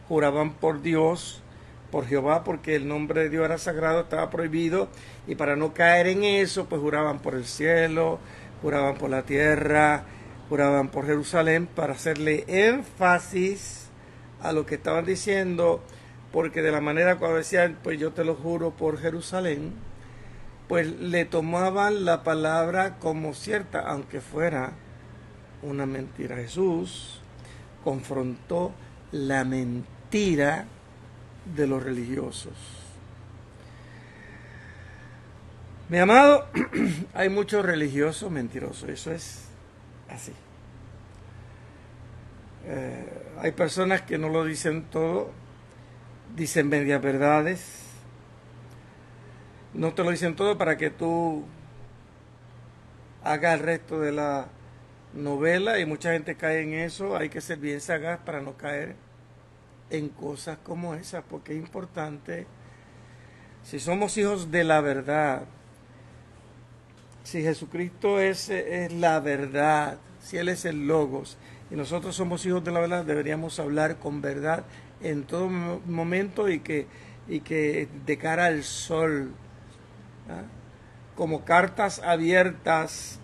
juraban 0.07 0.53
por 0.53 0.81
Dios 0.81 1.43
por 1.91 2.07
Jehová 2.07 2.43
porque 2.43 2.75
el 2.75 2.87
nombre 2.87 3.21
de 3.21 3.29
Dios 3.29 3.45
era 3.45 3.59
sagrado, 3.59 4.01
estaba 4.01 4.31
prohibido 4.31 4.87
y 5.27 5.35
para 5.35 5.55
no 5.55 5.75
caer 5.75 6.07
en 6.07 6.23
eso 6.23 6.65
pues 6.65 6.81
juraban 6.81 7.19
por 7.19 7.35
el 7.35 7.45
cielo, 7.45 8.17
juraban 8.63 8.95
por 8.95 9.11
la 9.11 9.21
tierra, 9.21 10.05
juraban 10.49 10.87
por 10.89 11.05
Jerusalén 11.05 11.67
para 11.67 11.93
hacerle 11.93 12.45
énfasis 12.47 13.89
a 14.41 14.53
lo 14.53 14.65
que 14.65 14.75
estaban 14.75 15.05
diciendo 15.05 15.83
porque 16.31 16.63
de 16.63 16.71
la 16.71 16.81
manera 16.81 17.17
cuando 17.17 17.37
decían 17.37 17.77
pues 17.83 17.99
yo 17.99 18.11
te 18.11 18.25
lo 18.25 18.33
juro 18.33 18.71
por 18.71 18.99
Jerusalén 18.99 19.73
pues 20.67 20.87
le 20.99 21.25
tomaban 21.25 22.05
la 22.05 22.23
palabra 22.23 22.97
como 22.97 23.35
cierta 23.35 23.81
aunque 23.81 24.19
fuera 24.19 24.71
una 25.61 25.85
mentira. 25.85 26.37
Jesús 26.37 27.22
confrontó 27.83 28.71
la 29.11 29.43
mentira 29.43 30.65
de 31.55 31.67
los 31.67 31.83
religiosos. 31.83 32.53
Mi 35.89 35.97
amado, 35.99 36.47
hay 37.13 37.29
muchos 37.29 37.65
religiosos 37.65 38.31
mentirosos, 38.31 38.89
eso 38.89 39.11
es 39.11 39.45
así. 40.09 40.33
Eh, 42.65 43.23
hay 43.39 43.51
personas 43.51 44.01
que 44.01 44.17
no 44.17 44.29
lo 44.29 44.45
dicen 44.45 44.85
todo, 44.89 45.31
dicen 46.35 46.69
medias 46.69 47.01
verdades, 47.01 47.83
no 49.73 49.93
te 49.93 50.03
lo 50.03 50.11
dicen 50.11 50.35
todo 50.35 50.57
para 50.57 50.77
que 50.77 50.89
tú 50.89 51.45
hagas 53.23 53.55
el 53.55 53.65
resto 53.65 53.99
de 53.99 54.11
la 54.13 54.47
novela 55.13 55.79
y 55.79 55.85
mucha 55.85 56.13
gente 56.13 56.35
cae 56.35 56.61
en 56.61 56.73
eso, 56.73 57.15
hay 57.15 57.29
que 57.29 57.41
ser 57.41 57.59
bien 57.59 57.81
sagaz 57.81 58.19
para 58.19 58.41
no 58.41 58.57
caer 58.57 58.95
en 59.89 60.09
cosas 60.09 60.57
como 60.63 60.95
esas, 60.95 61.23
porque 61.29 61.53
es 61.53 61.59
importante, 61.59 62.47
si 63.63 63.79
somos 63.79 64.17
hijos 64.17 64.51
de 64.51 64.63
la 64.63 64.81
verdad, 64.81 65.43
si 67.23 67.41
Jesucristo 67.41 68.19
es, 68.19 68.49
es 68.49 68.91
la 68.91 69.19
verdad, 69.19 69.97
si 70.21 70.37
Él 70.37 70.49
es 70.49 70.65
el 70.65 70.87
logos, 70.87 71.37
y 71.69 71.75
nosotros 71.75 72.15
somos 72.15 72.45
hijos 72.45 72.63
de 72.63 72.71
la 72.71 72.81
verdad, 72.81 73.05
deberíamos 73.05 73.59
hablar 73.59 73.97
con 73.97 74.21
verdad 74.21 74.65
en 75.01 75.23
todo 75.23 75.49
momento 75.49 76.49
y 76.49 76.59
que, 76.59 76.87
y 77.27 77.41
que 77.41 77.87
de 78.05 78.17
cara 78.17 78.45
al 78.45 78.63
sol, 78.63 79.31
¿ah? 80.29 80.43
como 81.15 81.45
cartas 81.45 81.99
abiertas 81.99 83.19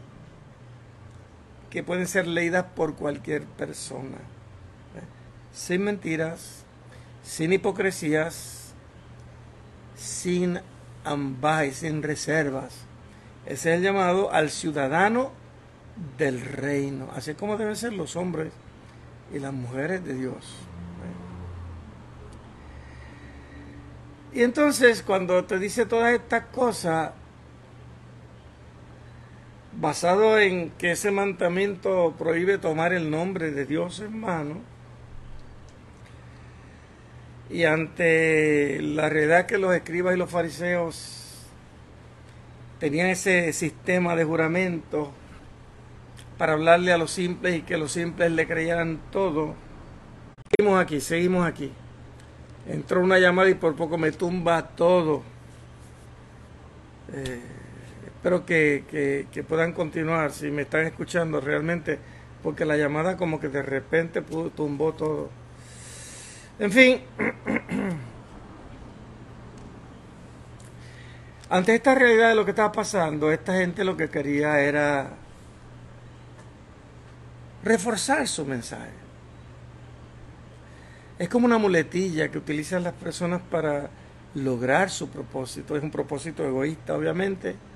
que 1.69 1.83
pueden 1.83 2.07
ser 2.07 2.27
leídas 2.27 2.65
por 2.75 2.95
cualquier 2.95 3.43
persona 3.43 4.17
sin 5.53 5.83
mentiras, 5.83 6.63
sin 7.23 7.53
hipocresías, 7.53 8.73
sin 9.95 10.59
ambajes, 11.03 11.77
sin 11.77 12.03
reservas. 12.03 12.73
Ese 13.45 13.71
es 13.71 13.77
el 13.77 13.83
llamado 13.83 14.31
al 14.31 14.49
ciudadano 14.49 15.31
del 16.17 16.41
reino, 16.41 17.09
así 17.15 17.33
como 17.33 17.57
deben 17.57 17.75
ser 17.75 17.93
los 17.93 18.15
hombres 18.15 18.53
y 19.33 19.39
las 19.39 19.53
mujeres 19.53 20.03
de 20.05 20.13
Dios. 20.13 20.55
Y 24.31 24.43
entonces 24.43 25.01
cuando 25.01 25.43
te 25.45 25.57
dice 25.57 25.85
todas 25.85 26.13
estas 26.13 26.45
cosas, 26.45 27.11
basado 29.79 30.37
en 30.39 30.71
que 30.71 30.91
ese 30.91 31.09
mandamiento 31.11 32.13
prohíbe 32.17 32.57
tomar 32.57 32.91
el 32.93 33.09
nombre 33.09 33.51
de 33.51 33.65
Dios 33.65 34.01
en 34.01 34.19
mano, 34.19 34.57
y 37.49 37.63
ante 37.63 38.79
la 38.81 39.09
realidad 39.09 39.45
que 39.45 39.57
los 39.57 39.73
escribas 39.73 40.15
y 40.15 40.17
los 40.19 40.29
fariseos 40.29 41.47
tenían 42.79 43.07
ese 43.07 43.51
sistema 43.53 44.15
de 44.15 44.23
juramento 44.23 45.11
para 46.37 46.53
hablarle 46.53 46.93
a 46.93 46.97
los 46.97 47.11
simples 47.11 47.57
y 47.57 47.61
que 47.63 47.77
los 47.77 47.91
simples 47.91 48.31
le 48.31 48.47
creyeran 48.47 48.99
todo, 49.11 49.55
seguimos 50.55 50.79
aquí, 50.79 51.01
seguimos 51.01 51.47
aquí. 51.47 51.71
Entró 52.67 53.01
una 53.01 53.17
llamada 53.17 53.49
y 53.49 53.55
por 53.55 53.75
poco 53.75 53.97
me 53.97 54.11
tumba 54.11 54.61
todo. 54.61 55.23
Eh, 57.13 57.58
espero 58.19 58.45
que, 58.45 59.25
que, 59.31 59.43
puedan 59.43 59.71
continuar 59.71 60.33
si 60.33 60.51
me 60.51 60.63
están 60.63 60.85
escuchando 60.85 61.39
realmente, 61.39 61.97
porque 62.43 62.65
la 62.65 62.75
llamada 62.75 63.15
como 63.15 63.39
que 63.39 63.47
de 63.47 63.61
repente 63.61 64.21
tumbó 64.21 64.91
todo. 64.91 65.29
En 66.59 66.69
fin, 66.69 66.99
ante 71.49 71.75
esta 71.75 71.95
realidad 71.95 72.27
de 72.27 72.35
lo 72.35 72.43
que 72.43 72.51
estaba 72.51 72.73
pasando, 72.73 73.31
esta 73.31 73.55
gente 73.55 73.85
lo 73.85 73.95
que 73.95 74.09
quería 74.09 74.59
era 74.59 75.11
reforzar 77.63 78.27
su 78.27 78.45
mensaje. 78.45 78.91
Es 81.17 81.29
como 81.29 81.45
una 81.45 81.57
muletilla 81.57 82.29
que 82.29 82.37
utilizan 82.37 82.83
las 82.83 82.95
personas 82.95 83.41
para 83.49 83.89
lograr 84.35 84.89
su 84.89 85.07
propósito. 85.07 85.77
Es 85.77 85.83
un 85.83 85.91
propósito 85.91 86.45
egoísta, 86.45 86.95
obviamente, 86.95 87.68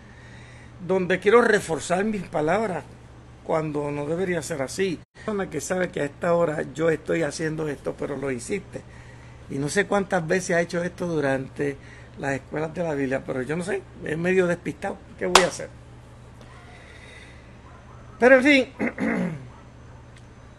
donde 0.88 1.20
quiero 1.20 1.42
reforzar 1.42 2.04
mis 2.06 2.24
palabras 2.24 2.84
cuando 3.44 3.92
no 3.92 4.06
debería 4.06 4.42
ser 4.42 4.62
así. 4.62 5.00
Una 5.04 5.14
persona 5.14 5.50
que 5.50 5.62
sabe 5.62 5.90
que 5.90 6.02
a 6.02 6.06
esta 6.06 6.34
hora 6.34 6.64
yo 6.74 6.90
estoy 6.90 7.24
haciendo 7.24 7.68
esto, 7.68 7.96
pero 7.98 8.18
lo 8.18 8.32
hiciste. 8.32 8.82
Y 9.50 9.56
no 9.56 9.70
sé 9.70 9.86
cuántas 9.86 10.26
veces 10.26 10.56
ha 10.56 10.62
hecho 10.62 10.84
esto 10.84 11.08
durante 11.08 11.78
las 12.20 12.34
escuelas 12.34 12.74
de 12.74 12.84
la 12.84 12.94
Biblia, 12.94 13.24
pero 13.26 13.42
yo 13.42 13.56
no 13.56 13.64
sé, 13.64 13.82
es 14.04 14.18
medio 14.18 14.48
despistado. 14.48 14.98
¿Qué 15.18 15.26
voy 15.26 15.44
a 15.44 15.48
hacer? 15.48 15.70
Pero 18.20 18.36
en 18.38 18.44
fin, 18.44 18.68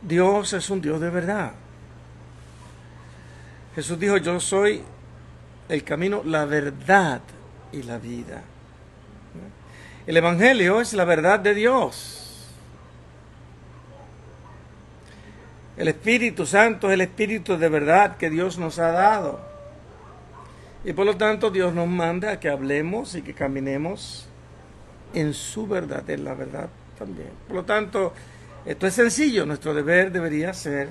Dios 0.02 0.52
es 0.52 0.70
un 0.70 0.80
Dios 0.80 1.00
de 1.00 1.10
verdad. 1.10 1.52
Jesús 3.74 3.98
dijo, 3.98 4.16
yo 4.18 4.38
soy 4.38 4.82
el 5.68 5.82
camino, 5.82 6.22
la 6.24 6.44
verdad 6.44 7.20
y 7.72 7.82
la 7.82 7.98
vida. 7.98 8.42
El 10.06 10.18
Evangelio 10.18 10.80
es 10.80 10.92
la 10.92 11.04
verdad 11.04 11.40
de 11.40 11.54
Dios. 11.54 12.50
El 15.76 15.88
Espíritu 15.88 16.44
Santo 16.44 16.88
es 16.88 16.94
el 16.94 17.00
Espíritu 17.00 17.56
de 17.56 17.68
verdad 17.68 18.16
que 18.18 18.28
Dios 18.28 18.58
nos 18.58 18.78
ha 18.78 18.92
dado. 18.92 19.40
Y 20.84 20.92
por 20.92 21.06
lo 21.06 21.16
tanto 21.16 21.50
Dios 21.50 21.72
nos 21.72 21.88
manda 21.88 22.32
a 22.32 22.40
que 22.40 22.50
hablemos 22.50 23.14
y 23.14 23.22
que 23.22 23.32
caminemos 23.32 24.26
en 25.14 25.32
su 25.32 25.66
verdad, 25.66 26.08
en 26.10 26.24
la 26.24 26.34
verdad 26.34 26.68
también. 26.98 27.30
Por 27.46 27.56
lo 27.56 27.64
tanto, 27.64 28.12
esto 28.66 28.86
es 28.86 28.94
sencillo, 28.94 29.46
nuestro 29.46 29.72
deber 29.72 30.12
debería 30.12 30.52
ser 30.52 30.90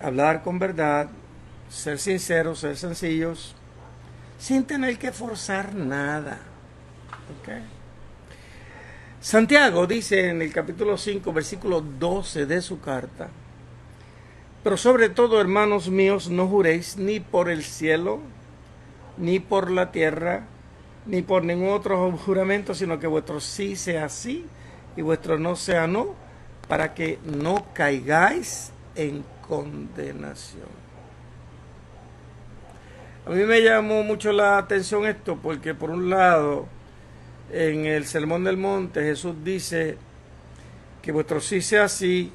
hablar 0.00 0.42
con 0.42 0.60
verdad, 0.60 1.08
ser 1.68 1.98
sinceros, 1.98 2.60
ser 2.60 2.76
sencillos, 2.76 3.56
sin 4.38 4.64
tener 4.64 4.98
que 4.98 5.10
forzar 5.10 5.74
nada. 5.74 6.38
Santiago 9.20 9.86
dice 9.86 10.28
en 10.28 10.42
el 10.42 10.52
capítulo 10.52 10.98
5, 10.98 11.32
versículo 11.32 11.80
12 11.80 12.46
de 12.46 12.60
su 12.60 12.80
carta, 12.80 13.28
pero 14.62 14.76
sobre 14.76 15.10
todo, 15.10 15.40
hermanos 15.40 15.88
míos, 15.90 16.30
no 16.30 16.48
juréis 16.48 16.96
ni 16.96 17.20
por 17.20 17.50
el 17.50 17.62
cielo, 17.64 18.20
ni 19.18 19.38
por 19.38 19.70
la 19.70 19.92
tierra, 19.92 20.44
ni 21.06 21.22
por 21.22 21.44
ningún 21.44 21.70
otro 21.70 22.10
juramento, 22.12 22.74
sino 22.74 22.98
que 22.98 23.06
vuestro 23.06 23.40
sí 23.40 23.76
sea 23.76 24.08
sí 24.08 24.46
y 24.96 25.02
vuestro 25.02 25.38
no 25.38 25.54
sea 25.54 25.86
no, 25.86 26.14
para 26.66 26.94
que 26.94 27.18
no 27.24 27.66
caigáis 27.74 28.72
en 28.94 29.22
condenación. 29.46 30.84
A 33.26 33.30
mí 33.30 33.44
me 33.44 33.62
llamó 33.62 34.02
mucho 34.02 34.32
la 34.32 34.58
atención 34.58 35.06
esto 35.06 35.38
porque 35.42 35.74
por 35.74 35.90
un 35.90 36.08
lado, 36.08 36.66
en 37.54 37.86
el 37.86 38.04
Sermón 38.06 38.44
del 38.44 38.56
Monte 38.56 39.02
Jesús 39.02 39.36
dice 39.44 39.96
que 41.00 41.12
vuestro 41.12 41.40
sí 41.40 41.60
sea 41.62 41.88
sí 41.88 42.32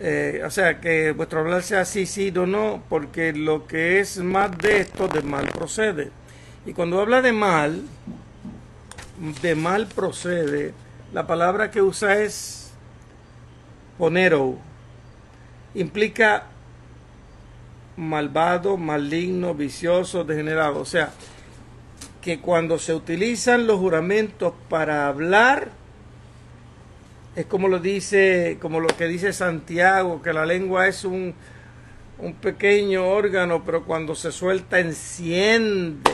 eh, 0.00 0.42
o 0.44 0.50
sea, 0.50 0.80
que 0.80 1.12
vuestro 1.12 1.40
hablar 1.40 1.62
sea 1.62 1.84
sí, 1.84 2.04
sí 2.04 2.32
o 2.36 2.46
no, 2.46 2.82
porque 2.88 3.32
lo 3.32 3.66
que 3.66 4.00
es 4.00 4.18
más 4.18 4.56
de 4.58 4.80
esto, 4.80 5.06
de 5.06 5.22
mal 5.22 5.46
procede. 5.48 6.10
Y 6.66 6.72
cuando 6.72 7.00
habla 7.00 7.22
de 7.22 7.32
mal, 7.32 7.82
de 9.40 9.54
mal 9.54 9.86
procede, 9.86 10.74
la 11.12 11.26
palabra 11.26 11.70
que 11.70 11.80
usa 11.80 12.20
es 12.20 12.72
ponero. 13.96 14.58
Implica 15.74 16.46
malvado, 17.96 18.76
maligno, 18.76 19.54
vicioso, 19.54 20.24
degenerado. 20.24 20.80
O 20.80 20.84
sea, 20.84 21.12
que 22.24 22.40
cuando 22.40 22.78
se 22.78 22.94
utilizan 22.94 23.66
los 23.66 23.78
juramentos 23.78 24.54
para 24.70 25.08
hablar, 25.08 25.68
es 27.36 27.44
como 27.44 27.68
lo 27.68 27.80
dice, 27.80 28.56
como 28.62 28.80
lo 28.80 28.86
que 28.86 29.06
dice 29.08 29.34
Santiago, 29.34 30.22
que 30.22 30.32
la 30.32 30.46
lengua 30.46 30.88
es 30.88 31.04
un, 31.04 31.34
un 32.18 32.34
pequeño 32.36 33.06
órgano, 33.06 33.62
pero 33.66 33.84
cuando 33.84 34.14
se 34.14 34.32
suelta 34.32 34.80
enciende 34.80 36.10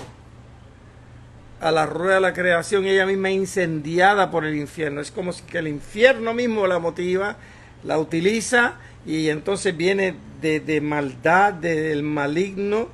a 1.61 1.71
la 1.71 1.87
rueda 1.87 2.17
de 2.17 2.21
la 2.23 2.33
creación 2.33 2.87
ella 2.87 3.07
misma 3.07 3.31
incendiada 3.31 4.33
por 4.33 4.45
el 4.45 4.57
infierno. 4.57 5.01
Es 5.01 5.13
como 5.13 5.33
si 5.33 5.45
que 5.45 5.59
el 5.59 5.69
infierno 5.69 6.35
mismo 6.35 6.67
la 6.67 6.81
motiva, 6.81 7.37
la 7.85 8.01
utiliza 8.01 8.79
y 9.07 9.29
entonces 9.29 9.77
viene 9.77 10.17
de, 10.41 10.59
de 10.59 10.81
maldad, 10.81 11.53
del 11.53 12.03
maligno, 12.03 12.89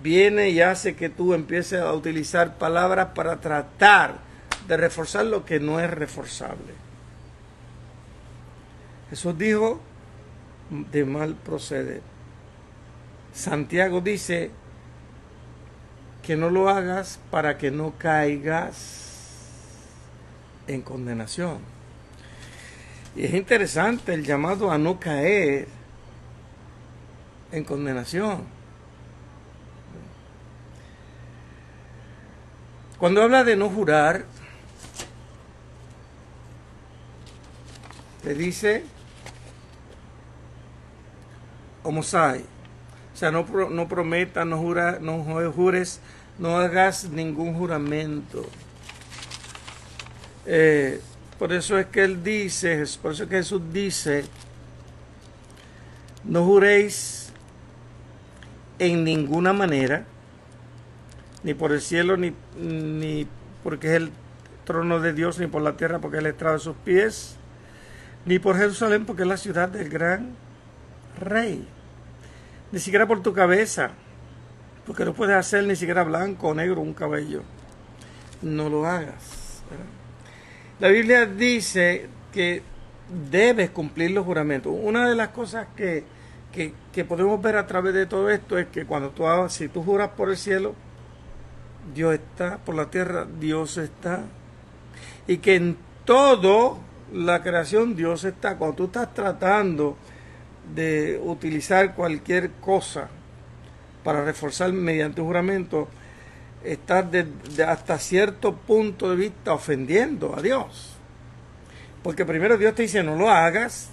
viene 0.00 0.50
y 0.50 0.60
hace 0.60 0.94
que 0.94 1.08
tú 1.08 1.34
empieces 1.34 1.80
a 1.80 1.92
utilizar 1.92 2.58
palabras 2.58 3.08
para 3.14 3.40
tratar 3.40 4.18
de 4.66 4.76
reforzar 4.76 5.26
lo 5.26 5.44
que 5.44 5.60
no 5.60 5.80
es 5.80 5.90
reforzable. 5.90 6.74
Jesús 9.10 9.36
dijo, 9.36 9.80
de 10.70 11.04
mal 11.04 11.34
procede. 11.34 12.00
Santiago 13.34 14.00
dice 14.00 14.50
que 16.22 16.36
no 16.36 16.50
lo 16.50 16.68
hagas 16.68 17.18
para 17.30 17.58
que 17.58 17.70
no 17.70 17.94
caigas 17.98 19.02
en 20.66 20.82
condenación. 20.82 21.58
Y 23.16 23.24
es 23.24 23.34
interesante 23.34 24.14
el 24.14 24.24
llamado 24.24 24.70
a 24.70 24.78
no 24.78 24.98
caer 24.98 25.68
en 27.50 27.64
condenación. 27.64 28.61
Cuando 33.02 33.20
habla 33.20 33.42
de 33.42 33.56
no 33.56 33.68
jurar, 33.68 34.26
te 38.22 38.32
dice 38.32 38.84
homosai. 41.82 42.44
O 43.12 43.16
sea, 43.16 43.32
no, 43.32 43.44
no 43.70 43.88
prometas, 43.88 44.46
no, 44.46 44.56
jura, 44.56 45.00
no 45.00 45.24
jures, 45.50 45.98
no 46.38 46.56
hagas 46.58 47.10
ningún 47.10 47.54
juramento. 47.54 48.48
Eh, 50.46 51.00
por 51.40 51.52
eso 51.52 51.76
es 51.80 51.86
que 51.86 52.04
él 52.04 52.22
dice, 52.22 52.84
por 53.02 53.14
eso 53.14 53.24
es 53.24 53.28
que 53.28 53.36
Jesús 53.38 53.62
dice, 53.72 54.26
no 56.22 56.44
juréis 56.44 57.32
en 58.78 59.02
ninguna 59.02 59.52
manera, 59.52 60.06
ni 61.42 61.54
por 61.54 61.72
el 61.72 61.80
cielo, 61.80 62.16
ni, 62.16 62.32
ni 62.56 63.26
porque 63.62 63.88
es 63.88 63.94
el 63.94 64.10
trono 64.64 65.00
de 65.00 65.12
Dios, 65.12 65.38
ni 65.38 65.46
por 65.46 65.62
la 65.62 65.76
tierra, 65.76 65.98
porque 65.98 66.18
es 66.18 66.20
el 66.20 66.30
estrado 66.30 66.54
de 66.54 66.60
sus 66.60 66.76
pies, 66.76 67.36
ni 68.26 68.38
por 68.38 68.56
Jerusalén, 68.56 69.06
porque 69.06 69.22
es 69.22 69.28
la 69.28 69.36
ciudad 69.36 69.68
del 69.68 69.88
gran 69.88 70.30
rey 71.18 71.66
ni 72.72 72.78
siquiera 72.78 73.06
por 73.06 73.22
tu 73.22 73.34
cabeza, 73.34 73.90
porque 74.86 75.04
no 75.04 75.12
puedes 75.12 75.36
hacer 75.36 75.64
ni 75.64 75.76
siquiera 75.76 76.02
blanco 76.02 76.48
o 76.48 76.54
negro 76.54 76.80
un 76.80 76.94
cabello. 76.94 77.42
No 78.40 78.68
lo 78.68 78.86
hagas. 78.86 79.62
La 80.80 80.88
Biblia 80.88 81.26
dice 81.26 82.08
que 82.32 82.62
debes 83.30 83.70
cumplir 83.70 84.10
los 84.10 84.24
juramentos. 84.24 84.74
Una 84.74 85.08
de 85.08 85.14
las 85.14 85.28
cosas 85.28 85.68
que, 85.76 86.04
que, 86.50 87.04
podemos 87.04 87.40
ver 87.40 87.56
a 87.56 87.66
través 87.66 87.94
de 87.94 88.06
todo 88.06 88.30
esto 88.30 88.58
es 88.58 88.66
que 88.68 88.86
cuando 88.86 89.10
tú, 89.10 89.24
si 89.48 89.68
tú 89.68 89.84
juras 89.84 90.10
por 90.16 90.30
el 90.30 90.36
cielo, 90.36 90.74
Dios 91.94 92.14
está, 92.14 92.58
por 92.58 92.74
la 92.74 92.90
tierra, 92.90 93.26
Dios 93.40 93.78
está. 93.78 94.20
Y 95.26 95.38
que 95.38 95.56
en 95.56 95.76
todo 96.04 96.78
la 97.12 97.42
creación 97.42 97.94
Dios 97.94 98.24
está. 98.24 98.56
Cuando 98.56 98.76
tú 98.76 98.84
estás 98.84 99.12
tratando 99.14 99.96
de 100.74 101.20
utilizar 101.22 101.94
cualquier 101.94 102.50
cosa 102.52 103.08
para 104.04 104.24
reforzar 104.24 104.72
mediante 104.72 105.20
un 105.20 105.28
juramento, 105.28 105.88
estás 106.64 107.10
de, 107.10 107.26
hasta 107.66 107.98
cierto 107.98 108.56
punto 108.56 109.10
de 109.10 109.16
vista 109.16 109.52
ofendiendo 109.52 110.34
a 110.36 110.42
Dios. 110.42 110.96
Porque 112.02 112.24
primero 112.24 112.58
Dios 112.58 112.74
te 112.74 112.82
dice 112.82 113.02
no 113.02 113.16
lo 113.16 113.30
hagas 113.30 113.90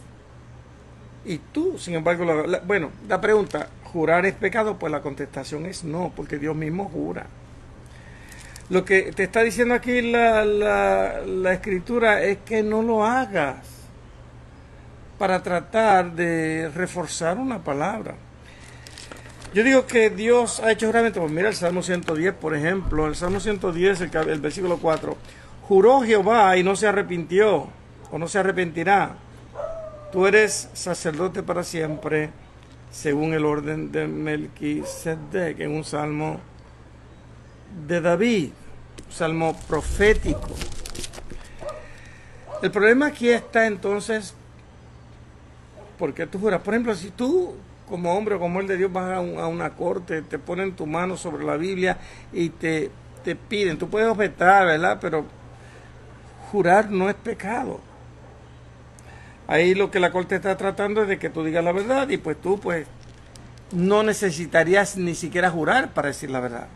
y 1.26 1.38
tú, 1.38 1.78
sin 1.78 1.96
embargo, 1.96 2.26
lo, 2.26 2.62
bueno, 2.62 2.92
la 3.08 3.20
pregunta, 3.20 3.70
¿jurar 3.84 4.26
es 4.26 4.34
pecado? 4.34 4.80
Pues 4.80 4.92
la 4.92 5.02
contestación 5.02 5.66
es 5.66 5.84
no, 5.84 6.12
porque 6.16 6.38
Dios 6.38 6.56
mismo 6.56 6.86
jura. 6.86 7.28
Lo 8.70 8.86
que 8.86 9.12
te 9.14 9.24
está 9.24 9.42
diciendo 9.42 9.74
aquí 9.74 10.02
la, 10.02 10.46
la, 10.46 11.54
escritura 11.54 12.22
es 12.22 12.38
que 12.46 12.62
no 12.62 12.84
lo 12.84 13.04
hagas 13.04 13.58
para 15.18 15.42
tratar 15.42 16.14
de 16.14 16.70
reforzar 16.76 17.40
una 17.40 17.64
palabra. 17.64 18.14
Yo 19.56 19.64
digo 19.64 19.88
que 19.88 20.12
Dios 20.12 20.60
ha 20.60 20.72
hecho 20.72 20.86
juramento, 20.86 21.20
pues 21.20 21.32
mira 21.32 21.50
el 21.50 21.56
Salmo 21.56 21.82
110, 21.82 22.36
por 22.36 22.56
ejemplo, 22.56 23.08
el 23.08 23.16
Salmo 23.16 23.40
110, 23.40 24.02
el, 24.02 24.16
el 24.30 24.40
versículo 24.40 24.78
4, 24.78 25.18
juró 25.68 26.02
Jehová 26.02 26.56
y 26.56 26.64
no 26.64 26.76
se 26.76 26.88
arrepintió, 26.88 27.70
o 28.12 28.20
no 28.20 28.28
se 28.28 28.38
arrepentirá. 28.38 29.16
Tú 30.12 30.28
eres 30.28 30.70
sacerdote 30.74 31.42
para 31.42 31.64
siempre, 31.64 32.30
según 32.92 33.34
el 33.34 33.46
orden 33.46 33.92
de 33.92 34.08
Melquisedec, 34.08 35.60
en 35.60 35.72
un 35.72 35.84
salmo 35.84 36.40
de 37.88 38.02
David, 38.02 38.52
salmo 39.10 39.56
profético. 39.68 40.50
El 42.62 42.72
problema 42.72 43.08
aquí 43.08 43.30
está 43.30 43.68
entonces 43.68 44.34
porque 45.98 46.26
tú 46.28 46.40
juras. 46.40 46.62
Por 46.62 46.74
ejemplo, 46.74 46.96
si 46.96 47.10
tú 47.12 47.56
como 47.88 48.16
hombre 48.16 48.36
o 48.36 48.40
como 48.40 48.60
el 48.60 48.68
de 48.68 48.78
Dios 48.78 48.92
vas 48.92 49.18
a, 49.18 49.20
una 49.20 49.72
corte, 49.72 50.22
te 50.22 50.40
ponen 50.40 50.76
tu 50.76 50.86
mano 50.86 51.18
sobre 51.18 51.44
la 51.44 51.58
Biblia 51.58 51.98
y 52.32 52.50
te, 52.50 52.92
te 53.24 53.36
piden, 53.36 53.78
tú 53.78 53.90
puedes 53.90 54.08
objetar, 54.08 54.66
¿verdad? 54.66 55.00
Pero 55.02 55.26
jurar 56.52 56.90
no 56.92 57.10
es 57.10 57.16
pecado. 57.16 57.80
Ahí 59.48 59.74
lo 59.74 59.90
que 59.90 60.00
la 60.00 60.12
corte 60.12 60.36
está 60.36 60.56
tratando 60.58 61.02
es 61.02 61.08
de 61.08 61.18
que 61.18 61.30
tú 61.30 61.44
digas 61.44 61.64
la 61.64 61.72
verdad 61.72 62.08
y 62.10 62.18
pues 62.18 62.40
tú 62.40 62.60
pues 62.60 62.86
no 63.72 64.04
necesitarías 64.04 64.96
ni 64.96 65.16
siquiera 65.16 65.50
jurar 65.50 65.94
para 65.94 66.10
decir 66.10 66.30
la 66.30 66.40
verdad. 66.40 66.68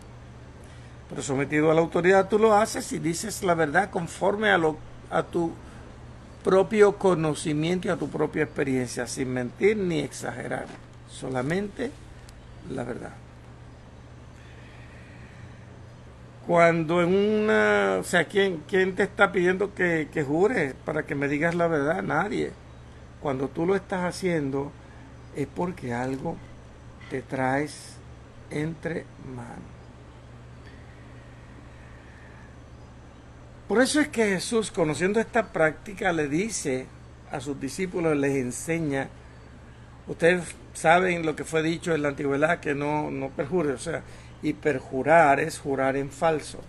Pero 1.13 1.21
sometido 1.21 1.69
a 1.69 1.75
la 1.75 1.81
autoridad 1.81 2.27
tú 2.27 2.39
lo 2.39 2.55
haces 2.55 2.91
y 2.91 2.97
dices 2.97 3.43
la 3.43 3.53
verdad 3.53 3.91
conforme 3.91 4.49
a, 4.49 4.57
lo, 4.57 4.77
a 5.11 5.21
tu 5.21 5.51
propio 6.43 6.97
conocimiento 6.97 7.87
y 7.87 7.91
a 7.91 7.97
tu 7.97 8.09
propia 8.09 8.41
experiencia, 8.41 9.05
sin 9.05 9.31
mentir 9.31 9.77
ni 9.77 9.99
exagerar, 9.99 10.65
solamente 11.07 11.91
la 12.71 12.83
verdad. 12.83 13.13
Cuando 16.47 17.03
en 17.03 17.13
una, 17.13 17.97
o 17.99 18.03
sea, 18.03 18.25
¿quién, 18.25 18.63
quién 18.67 18.95
te 18.95 19.03
está 19.03 19.31
pidiendo 19.31 19.75
que, 19.75 20.09
que 20.11 20.23
jures 20.23 20.73
para 20.83 21.03
que 21.03 21.13
me 21.13 21.27
digas 21.27 21.53
la 21.53 21.67
verdad? 21.67 22.01
Nadie. 22.01 22.53
Cuando 23.21 23.49
tú 23.49 23.67
lo 23.67 23.75
estás 23.75 24.03
haciendo 24.03 24.71
es 25.35 25.45
porque 25.45 25.93
algo 25.93 26.37
te 27.11 27.21
traes 27.21 27.97
entre 28.49 29.05
manos. 29.35 29.72
Por 33.67 33.81
eso 33.81 34.01
es 34.01 34.09
que 34.09 34.25
Jesús, 34.25 34.71
conociendo 34.71 35.21
esta 35.21 35.53
práctica, 35.53 36.11
le 36.11 36.27
dice 36.27 36.85
a 37.31 37.39
sus 37.39 37.59
discípulos, 37.59 38.17
les 38.17 38.35
enseña, 38.35 39.07
ustedes 40.05 40.43
saben 40.73 41.25
lo 41.25 41.35
que 41.35 41.45
fue 41.45 41.63
dicho 41.63 41.95
en 41.95 42.01
la 42.01 42.09
antigüedad, 42.09 42.59
que 42.59 42.75
no, 42.75 43.09
no 43.09 43.29
perjure, 43.29 43.71
o 43.71 43.77
sea, 43.77 44.03
y 44.41 44.51
perjurar 44.51 45.39
es 45.39 45.59
jurar 45.59 45.95
en 45.95 46.09
falso. 46.09 46.59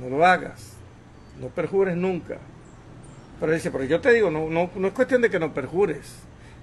No 0.00 0.08
lo 0.08 0.24
hagas, 0.24 0.72
no 1.38 1.48
perjures 1.48 1.94
nunca. 1.94 2.38
Pero 3.38 3.52
dice, 3.52 3.70
pero 3.70 3.84
yo 3.84 4.00
te 4.00 4.14
digo, 4.14 4.30
no, 4.30 4.48
no, 4.48 4.70
no 4.74 4.88
es 4.88 4.94
cuestión 4.94 5.20
de 5.20 5.28
que 5.28 5.38
no 5.38 5.52
perjures, 5.52 6.14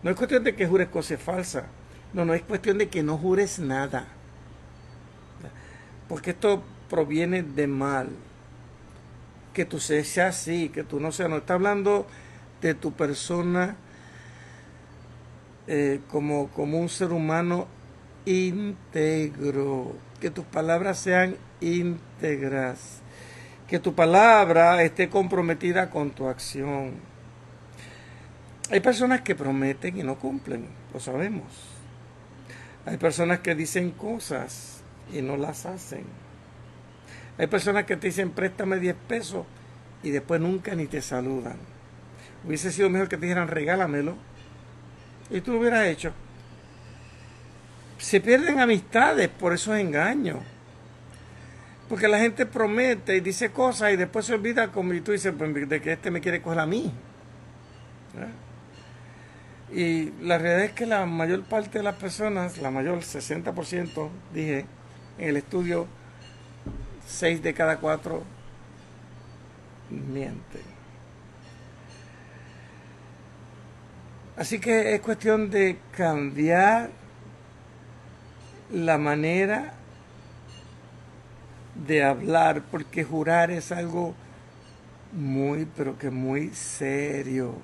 no 0.01 0.09
es 0.09 0.15
cuestión 0.15 0.43
de 0.43 0.55
que 0.55 0.65
jures 0.65 0.89
cosas 0.89 1.21
falsas, 1.21 1.65
no, 2.13 2.25
no 2.25 2.33
es 2.33 2.41
cuestión 2.41 2.79
de 2.79 2.89
que 2.89 3.03
no 3.03 3.17
jures 3.19 3.59
nada. 3.59 4.07
Porque 6.09 6.31
esto 6.31 6.63
proviene 6.89 7.43
de 7.43 7.67
mal 7.67 8.09
que 9.57 9.65
tú 9.65 9.79
seas 9.79 10.19
así, 10.19 10.69
que 10.69 10.83
tú 10.83 10.99
no 10.99 11.11
seas, 11.11 11.31
no 11.31 11.37
está 11.37 11.55
hablando 11.55 12.05
de 12.61 12.75
tu 12.75 12.91
persona 12.93 13.75
eh, 15.65 15.99
como, 16.11 16.49
como 16.49 16.77
un 16.77 16.89
ser 16.89 17.11
humano 17.11 17.65
íntegro, 18.25 19.95
que 20.21 20.29
tus 20.29 20.45
palabras 20.45 20.99
sean 20.99 21.37
íntegras, 21.59 23.01
que 23.67 23.79
tu 23.79 23.95
palabra 23.95 24.83
esté 24.83 25.09
comprometida 25.09 25.89
con 25.89 26.11
tu 26.11 26.27
acción. 26.27 26.91
Hay 28.69 28.79
personas 28.79 29.21
que 29.21 29.33
prometen 29.33 29.97
y 29.97 30.03
no 30.03 30.19
cumplen, 30.19 30.67
lo 30.93 30.99
sabemos. 30.99 31.47
Hay 32.85 32.97
personas 32.97 33.39
que 33.39 33.55
dicen 33.55 33.89
cosas 33.89 34.83
y 35.11 35.23
no 35.23 35.35
las 35.35 35.65
hacen. 35.65 36.26
Hay 37.37 37.47
personas 37.47 37.85
que 37.85 37.97
te 37.97 38.07
dicen 38.07 38.31
préstame 38.31 38.79
10 38.79 38.95
pesos 39.07 39.45
y 40.03 40.11
después 40.11 40.41
nunca 40.41 40.75
ni 40.75 40.87
te 40.87 41.01
saludan. 41.01 41.57
Hubiese 42.45 42.71
sido 42.71 42.89
mejor 42.89 43.09
que 43.09 43.17
te 43.17 43.25
dijeran 43.25 43.47
regálamelo 43.47 44.15
y 45.29 45.41
tú 45.41 45.53
lo 45.53 45.59
hubieras 45.59 45.85
hecho. 45.85 46.13
Se 47.97 48.21
pierden 48.21 48.59
amistades 48.59 49.27
por 49.27 49.53
esos 49.53 49.75
engaños. 49.77 50.39
Porque 51.89 52.07
la 52.07 52.19
gente 52.19 52.45
promete 52.45 53.15
y 53.15 53.21
dice 53.21 53.51
cosas 53.51 53.93
y 53.93 53.95
después 53.95 54.25
se 54.25 54.33
olvida 54.33 54.71
como 54.71 54.93
y 54.93 55.01
tú 55.01 55.13
dices 55.13 55.33
pues, 55.37 55.69
de 55.69 55.81
que 55.81 55.93
este 55.93 56.11
me 56.11 56.19
quiere 56.19 56.41
coger 56.41 56.59
a 56.59 56.65
mí. 56.65 56.91
Y 59.71 60.11
la 60.21 60.37
realidad 60.37 60.65
es 60.65 60.71
que 60.71 60.85
la 60.85 61.05
mayor 61.05 61.43
parte 61.43 61.79
de 61.79 61.83
las 61.83 61.95
personas, 61.95 62.57
la 62.57 62.71
mayor 62.71 62.99
60%, 62.99 64.09
dije 64.33 64.65
en 65.17 65.29
el 65.29 65.37
estudio, 65.37 65.87
seis 67.07 67.41
de 67.41 67.53
cada 67.53 67.77
cuatro 67.77 68.23
mienten. 69.89 70.61
Así 74.35 74.59
que 74.59 74.93
es 74.93 75.01
cuestión 75.01 75.49
de 75.49 75.79
cambiar 75.95 76.91
la 78.71 78.97
manera 78.99 79.73
de 81.87 82.03
hablar, 82.03 82.63
porque 82.69 83.03
jurar 83.03 83.49
es 83.49 83.71
algo 83.71 84.13
muy, 85.11 85.67
pero 85.75 85.97
que 85.97 86.11
muy 86.11 86.49
serio. 86.49 87.55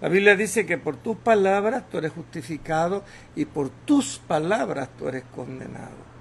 La 0.00 0.08
Biblia 0.08 0.36
dice 0.36 0.64
que 0.64 0.78
por 0.78 0.96
tus 0.96 1.16
palabras 1.16 1.88
tú 1.90 1.98
eres 1.98 2.12
justificado 2.12 3.04
y 3.36 3.44
por 3.44 3.68
tus 3.70 4.18
palabras 4.18 4.88
tú 4.98 5.08
eres 5.08 5.24
condenado. 5.34 6.11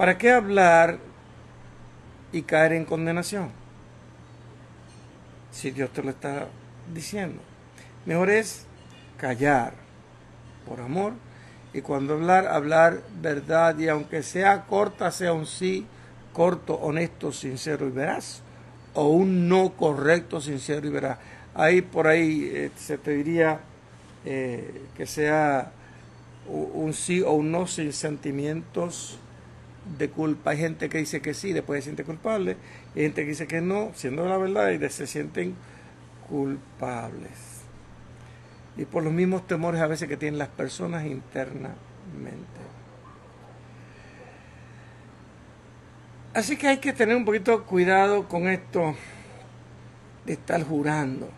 ¿Para 0.00 0.16
qué 0.16 0.30
hablar 0.30 0.98
y 2.32 2.40
caer 2.40 2.72
en 2.72 2.86
condenación? 2.86 3.50
Si 5.52 5.72
Dios 5.72 5.92
te 5.92 6.02
lo 6.02 6.08
está 6.08 6.48
diciendo. 6.94 7.42
Mejor 8.06 8.30
es 8.30 8.64
callar 9.18 9.74
por 10.66 10.80
amor 10.80 11.12
y 11.74 11.82
cuando 11.82 12.14
hablar, 12.14 12.46
hablar 12.46 13.02
verdad 13.20 13.78
y 13.78 13.88
aunque 13.88 14.22
sea 14.22 14.64
corta, 14.64 15.10
sea 15.10 15.34
un 15.34 15.44
sí 15.44 15.86
corto, 16.32 16.76
honesto, 16.76 17.30
sincero 17.30 17.86
y 17.86 17.90
veraz 17.90 18.40
o 18.94 19.08
un 19.08 19.50
no 19.50 19.76
correcto, 19.76 20.40
sincero 20.40 20.86
y 20.86 20.90
veraz. 20.92 21.18
Ahí 21.54 21.82
por 21.82 22.06
ahí 22.06 22.50
eh, 22.50 22.70
se 22.74 22.96
te 22.96 23.10
diría 23.10 23.60
eh, 24.24 24.80
que 24.96 25.04
sea 25.04 25.72
un 26.48 26.94
sí 26.94 27.20
o 27.20 27.32
un 27.32 27.52
no 27.52 27.66
sin 27.66 27.92
sentimientos 27.92 29.18
de 29.98 30.10
culpa. 30.10 30.50
Hay 30.52 30.58
gente 30.58 30.88
que 30.88 30.98
dice 30.98 31.20
que 31.20 31.34
sí, 31.34 31.52
después 31.52 31.80
se 31.80 31.84
siente 31.84 32.04
culpable. 32.04 32.56
Hay 32.94 33.02
gente 33.02 33.22
que 33.22 33.28
dice 33.28 33.46
que 33.46 33.60
no, 33.60 33.92
siendo 33.94 34.26
la 34.28 34.36
verdad, 34.36 34.70
y 34.70 34.88
se 34.88 35.06
sienten 35.06 35.54
culpables. 36.28 37.62
Y 38.76 38.84
por 38.84 39.02
los 39.02 39.12
mismos 39.12 39.46
temores 39.46 39.80
a 39.80 39.86
veces 39.86 40.08
que 40.08 40.16
tienen 40.16 40.38
las 40.38 40.48
personas 40.48 41.04
internamente. 41.04 41.76
Así 46.32 46.56
que 46.56 46.68
hay 46.68 46.78
que 46.78 46.92
tener 46.92 47.16
un 47.16 47.24
poquito 47.24 47.64
cuidado 47.64 48.28
con 48.28 48.48
esto 48.48 48.94
de 50.24 50.34
estar 50.34 50.62
jurando. 50.62 51.28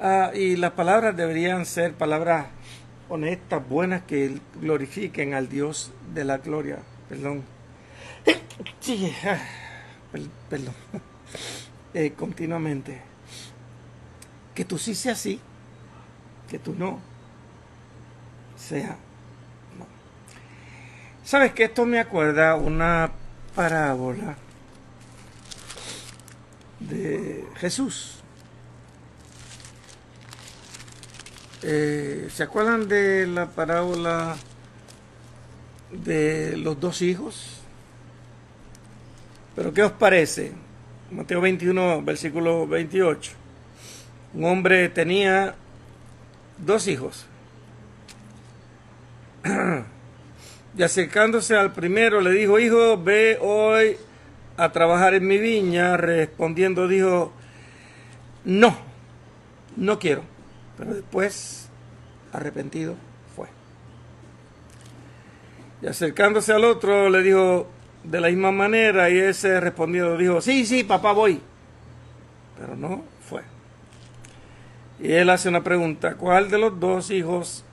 Ah, 0.00 0.30
y 0.34 0.56
las 0.56 0.72
palabras 0.72 1.16
deberían 1.16 1.64
ser 1.64 1.94
palabras 1.94 2.46
honestas, 3.08 3.66
buenas, 3.68 4.02
que 4.02 4.40
glorifiquen 4.60 5.34
al 5.34 5.48
Dios 5.48 5.92
de 6.14 6.24
la 6.24 6.38
gloria. 6.38 6.78
Perdón. 7.08 7.44
Sí, 8.80 9.12
ah, 9.24 9.38
perdón. 10.48 10.74
Eh, 11.94 12.12
continuamente. 12.12 13.00
Que 14.54 14.66
tú 14.66 14.76
sí 14.76 14.94
sea 14.94 15.12
así, 15.12 15.40
que 16.46 16.58
tú 16.58 16.74
no 16.74 17.00
sea. 18.56 18.98
No. 19.78 19.86
¿Sabes 21.24 21.52
que 21.52 21.64
Esto 21.64 21.86
me 21.86 21.98
acuerda 21.98 22.54
una 22.56 23.12
parábola 23.54 24.36
de 26.80 27.46
Jesús. 27.56 28.15
Eh, 31.62 32.28
¿Se 32.30 32.42
acuerdan 32.42 32.86
de 32.86 33.26
la 33.26 33.46
parábola 33.46 34.36
de 35.90 36.56
los 36.56 36.78
dos 36.78 37.00
hijos? 37.00 37.60
Pero 39.54 39.72
¿qué 39.72 39.82
os 39.82 39.92
parece? 39.92 40.52
Mateo 41.10 41.40
21, 41.40 42.02
versículo 42.02 42.66
28. 42.66 43.32
Un 44.34 44.44
hombre 44.44 44.90
tenía 44.90 45.54
dos 46.58 46.88
hijos. 46.88 47.26
Y 50.78 50.82
acercándose 50.82 51.56
al 51.56 51.72
primero 51.72 52.20
le 52.20 52.32
dijo, 52.32 52.58
hijo, 52.58 53.02
ve 53.02 53.38
hoy 53.40 53.96
a 54.58 54.72
trabajar 54.72 55.14
en 55.14 55.26
mi 55.26 55.38
viña. 55.38 55.96
Respondiendo 55.96 56.86
dijo, 56.86 57.32
no, 58.44 58.76
no 59.74 59.98
quiero. 59.98 60.35
Pero 60.76 60.94
después, 60.94 61.68
arrepentido, 62.32 62.96
fue. 63.34 63.48
Y 65.82 65.86
acercándose 65.86 66.52
al 66.52 66.64
otro, 66.64 67.08
le 67.08 67.22
dijo 67.22 67.68
de 68.04 68.20
la 68.20 68.28
misma 68.28 68.52
manera, 68.52 69.10
y 69.10 69.18
ese 69.18 69.60
respondiendo 69.60 70.16
dijo, 70.16 70.40
sí, 70.40 70.66
sí, 70.66 70.84
papá, 70.84 71.12
voy. 71.12 71.40
Pero 72.58 72.76
no 72.76 73.02
fue. 73.28 73.42
Y 75.00 75.12
él 75.12 75.30
hace 75.30 75.48
una 75.48 75.62
pregunta, 75.62 76.14
¿cuál 76.14 76.50
de 76.50 76.58
los 76.58 76.78
dos 76.78 77.10
hijos 77.10 77.64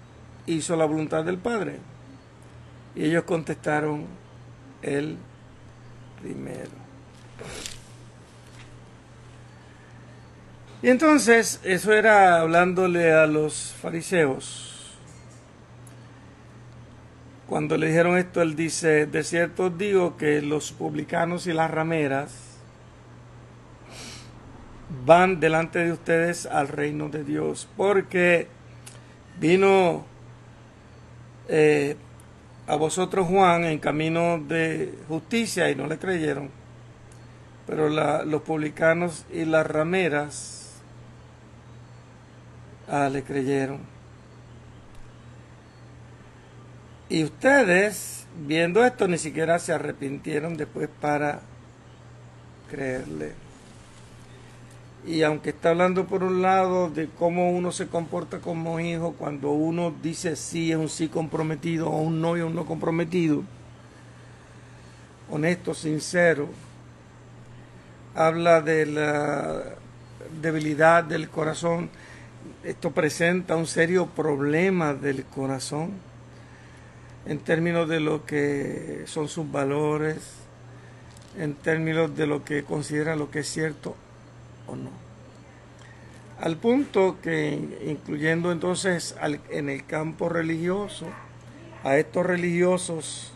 hizo 0.45 0.75
la 0.75 0.85
voluntad 0.85 1.23
del 1.23 1.37
Padre? 1.37 1.79
Y 2.95 3.05
ellos 3.05 3.23
contestaron, 3.23 4.05
el 4.81 5.17
primero. 6.21 6.71
Y 10.83 10.89
entonces, 10.89 11.61
eso 11.63 11.93
era 11.93 12.41
hablándole 12.41 13.13
a 13.13 13.25
los 13.25 13.73
fariseos. 13.81 14.97
Cuando 17.47 17.77
le 17.77 17.87
dijeron 17.87 18.17
esto, 18.17 18.41
él 18.41 18.57
dice, 18.57 19.05
de 19.05 19.23
cierto 19.23 19.67
os 19.67 19.77
digo 19.77 20.17
que 20.17 20.41
los 20.41 20.73
publicanos 20.73 21.47
y 21.47 21.53
las 21.53 21.71
rameras 21.71 22.33
van 25.05 25.39
delante 25.39 25.79
de 25.79 25.93
ustedes 25.93 26.45
al 26.47 26.67
reino 26.67 27.07
de 27.07 27.23
Dios, 27.23 27.69
porque 27.77 28.49
vino 29.39 30.03
eh, 31.47 31.95
a 32.67 32.75
vosotros 32.75 33.25
Juan 33.27 33.63
en 33.63 33.79
camino 33.79 34.37
de 34.37 34.93
justicia 35.07 35.71
y 35.71 35.75
no 35.75 35.87
le 35.87 35.97
creyeron, 35.97 36.49
pero 37.67 37.87
los 37.87 38.41
publicanos 38.41 39.25
y 39.31 39.45
las 39.45 39.65
rameras 39.65 40.62
ah, 42.87 43.09
le 43.09 43.23
creyeron. 43.23 43.79
Y 47.09 47.23
ustedes, 47.23 48.25
viendo 48.45 48.83
esto, 48.83 49.07
ni 49.07 49.17
siquiera 49.17 49.59
se 49.59 49.73
arrepintieron 49.73 50.57
después 50.57 50.89
para 50.99 51.41
creerle. 52.69 53.33
Y 55.05 55.21
aunque 55.23 55.49
está 55.49 55.71
hablando 55.71 56.07
por 56.07 56.23
un 56.23 56.41
lado 56.41 56.89
de 56.89 57.09
cómo 57.09 57.51
uno 57.51 57.71
se 57.71 57.87
comporta 57.87 58.39
como 58.39 58.79
hijo, 58.79 59.13
cuando 59.13 59.51
uno 59.51 59.93
dice 60.01 60.35
sí 60.35 60.71
es 60.71 60.77
un 60.77 60.89
sí 60.89 61.09
comprometido 61.09 61.89
o 61.89 62.01
un 62.01 62.21
no 62.21 62.37
es 62.37 62.43
un 62.43 62.55
no 62.55 62.65
comprometido, 62.65 63.43
honesto, 65.29 65.73
sincero, 65.73 66.47
habla 68.15 68.61
de 68.61 68.85
la 68.85 69.63
debilidad 70.41 71.03
del 71.03 71.29
corazón. 71.29 71.89
Esto 72.63 72.91
presenta 72.91 73.57
un 73.57 73.67
serio 73.67 74.05
problema 74.05 74.93
del 74.93 75.25
corazón 75.25 75.91
en 77.25 77.39
términos 77.39 77.89
de 77.89 77.99
lo 77.99 78.25
que 78.25 79.03
son 79.05 79.27
sus 79.27 79.51
valores, 79.51 80.17
en 81.37 81.55
términos 81.55 82.15
de 82.15 82.25
lo 82.25 82.45
que 82.45 82.63
considera 82.63 83.17
lo 83.17 83.29
que 83.29 83.39
es 83.39 83.49
cierto 83.49 83.97
o 84.67 84.77
no. 84.77 84.91
Al 86.39 86.55
punto 86.55 87.17
que, 87.21 87.79
incluyendo 87.85 88.49
entonces 88.53 89.13
en 89.49 89.69
el 89.69 89.85
campo 89.85 90.29
religioso, 90.29 91.07
a 91.83 91.97
estos 91.97 92.25
religiosos 92.25 93.33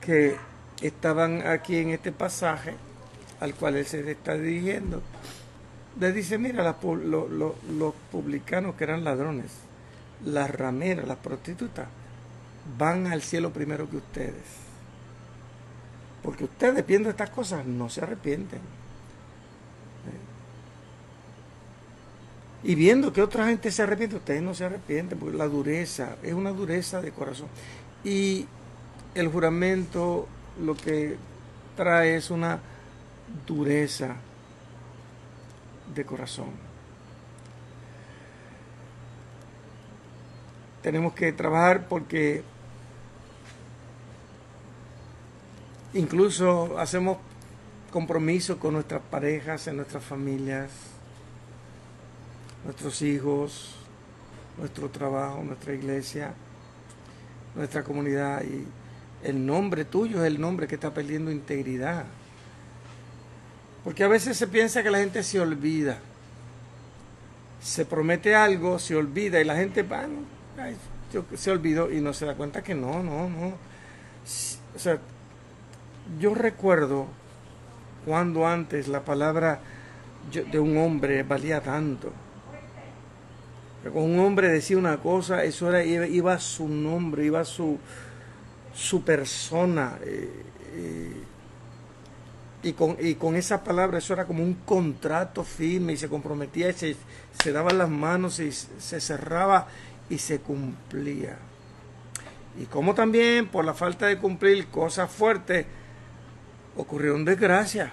que 0.00 0.34
estaban 0.82 1.46
aquí 1.46 1.76
en 1.76 1.90
este 1.90 2.10
pasaje, 2.10 2.74
al 3.38 3.54
cual 3.54 3.76
él 3.76 3.86
se 3.86 4.10
está 4.10 4.34
dirigiendo, 4.34 5.00
le 5.98 6.12
dice, 6.12 6.38
mira, 6.38 6.76
los 6.82 7.94
publicanos 8.12 8.74
que 8.76 8.84
eran 8.84 9.04
ladrones, 9.04 9.50
las 10.24 10.50
rameras, 10.50 11.08
las 11.08 11.18
prostitutas, 11.18 11.88
van 12.78 13.06
al 13.06 13.22
cielo 13.22 13.52
primero 13.52 13.88
que 13.88 13.96
ustedes. 13.96 14.60
Porque 16.22 16.44
ustedes 16.44 16.86
viendo 16.86 17.08
estas 17.08 17.30
cosas 17.30 17.64
no 17.66 17.88
se 17.88 18.02
arrepienten. 18.02 18.60
Y 22.62 22.74
viendo 22.74 23.12
que 23.12 23.22
otra 23.22 23.46
gente 23.46 23.70
se 23.70 23.82
arrepiente, 23.82 24.16
ustedes 24.16 24.42
no 24.42 24.54
se 24.54 24.66
arrepienten, 24.66 25.18
porque 25.18 25.36
la 25.36 25.48
dureza 25.48 26.16
es 26.22 26.34
una 26.34 26.50
dureza 26.50 27.00
de 27.00 27.10
corazón. 27.10 27.48
Y 28.04 28.46
el 29.14 29.28
juramento 29.28 30.28
lo 30.62 30.76
que 30.76 31.16
trae 31.74 32.16
es 32.16 32.30
una 32.30 32.60
dureza 33.46 34.16
de 35.94 36.04
corazón. 36.04 36.50
Tenemos 40.82 41.12
que 41.12 41.32
trabajar 41.32 41.86
porque 41.88 42.42
incluso 45.92 46.78
hacemos 46.78 47.18
compromisos 47.90 48.56
con 48.56 48.74
nuestras 48.74 49.02
parejas, 49.02 49.66
en 49.66 49.76
nuestras 49.76 50.02
familias 50.02 50.70
nuestros 52.64 53.00
hijos, 53.02 53.74
nuestro 54.58 54.88
trabajo, 54.90 55.42
nuestra 55.42 55.74
iglesia, 55.74 56.34
nuestra 57.54 57.82
comunidad. 57.82 58.42
Y 58.44 58.66
el 59.26 59.44
nombre 59.44 59.84
tuyo 59.84 60.22
es 60.22 60.26
el 60.26 60.40
nombre 60.40 60.66
que 60.66 60.74
está 60.74 60.92
perdiendo 60.92 61.30
integridad. 61.30 62.04
Porque 63.84 64.04
a 64.04 64.08
veces 64.08 64.36
se 64.36 64.46
piensa 64.46 64.82
que 64.82 64.90
la 64.90 64.98
gente 64.98 65.22
se 65.22 65.40
olvida. 65.40 65.98
Se 67.62 67.84
promete 67.84 68.34
algo, 68.34 68.78
se 68.78 68.96
olvida 68.96 69.40
y 69.40 69.44
la 69.44 69.56
gente 69.56 69.84
se 71.36 71.50
olvidó 71.50 71.90
y 71.90 72.00
no 72.00 72.12
se 72.12 72.26
da 72.26 72.34
cuenta 72.34 72.62
que 72.62 72.74
no, 72.74 73.02
no, 73.02 73.28
no. 73.28 73.48
O 73.48 74.78
sea, 74.78 74.98
yo 76.18 76.34
recuerdo 76.34 77.06
cuando 78.06 78.46
antes 78.46 78.88
la 78.88 79.04
palabra 79.04 79.60
de 80.32 80.58
un 80.58 80.76
hombre 80.78 81.22
valía 81.22 81.60
tanto 81.60 82.12
un 83.88 84.18
hombre 84.18 84.48
decía 84.48 84.76
una 84.76 84.98
cosa, 84.98 85.42
eso 85.44 85.74
era, 85.74 85.82
iba, 85.82 86.38
su 86.38 86.68
nombre, 86.68 87.24
iba 87.24 87.44
su, 87.44 87.78
su 88.74 89.02
persona. 89.02 89.98
Eh, 90.04 90.28
eh, 90.74 91.22
y, 92.62 92.72
con, 92.72 92.96
y 93.00 93.14
con 93.14 93.36
esa 93.36 93.64
palabra 93.64 93.98
eso 93.98 94.12
era 94.12 94.26
como 94.26 94.42
un 94.42 94.54
contrato 94.54 95.44
firme 95.44 95.94
y 95.94 95.96
se 95.96 96.08
comprometía 96.08 96.70
y 96.70 96.72
se, 96.74 96.96
se 97.42 97.52
daban 97.52 97.78
las 97.78 97.88
manos 97.88 98.38
y 98.40 98.52
se 98.52 99.00
cerraba 99.00 99.66
y 100.08 100.18
se 100.18 100.40
cumplía. 100.40 101.38
Y 102.60 102.66
como 102.66 102.94
también 102.94 103.48
por 103.48 103.64
la 103.64 103.74
falta 103.74 104.06
de 104.06 104.18
cumplir 104.18 104.66
cosas 104.66 105.10
fuertes 105.10 105.66
ocurrieron 106.76 107.24
desgracias, 107.24 107.90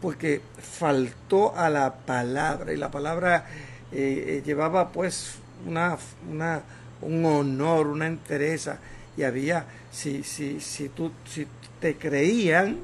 porque 0.00 0.40
faltó 0.58 1.56
a 1.56 1.70
la 1.70 1.94
palabra 1.94 2.72
y 2.72 2.76
la 2.76 2.90
palabra 2.90 3.46
eh, 3.92 4.24
eh, 4.38 4.42
llevaba 4.44 4.90
pues 4.90 5.36
una, 5.66 5.96
una, 6.30 6.62
un 7.02 7.24
honor, 7.24 7.86
una 7.86 8.06
entereza 8.06 8.78
y 9.16 9.22
había, 9.22 9.66
si, 9.90 10.22
si, 10.22 10.60
si, 10.60 10.88
tú, 10.90 11.10
si 11.24 11.46
te 11.80 11.96
creían, 11.96 12.78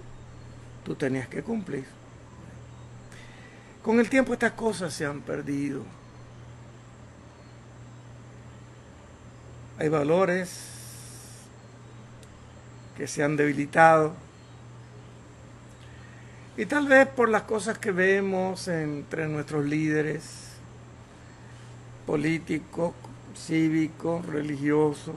tú 0.85 0.95
tenías 0.95 1.29
que 1.29 1.43
cumplir. 1.43 1.85
Con 3.83 3.99
el 3.99 4.09
tiempo 4.09 4.33
estas 4.33 4.53
cosas 4.53 4.95
se 4.95 5.05
han 5.05 5.21
perdido. 5.21 5.83
Hay 9.79 9.89
valores 9.89 10.73
que 12.97 13.07
se 13.07 13.25
han 13.25 13.37
debilitado. 13.37 14.15
Y 16.57 16.67
tal 16.67 16.87
vez 16.87 17.09
por 17.09 17.29
las 17.29 17.43
cosas 17.43 17.79
que 17.79 17.91
vemos 17.91 18.69
entre 18.69 19.27
nuestros 19.27 19.65
líderes, 19.65 20.51
políticos, 22.07 22.93
cívicos, 23.37 24.25
religiosos. 24.27 25.17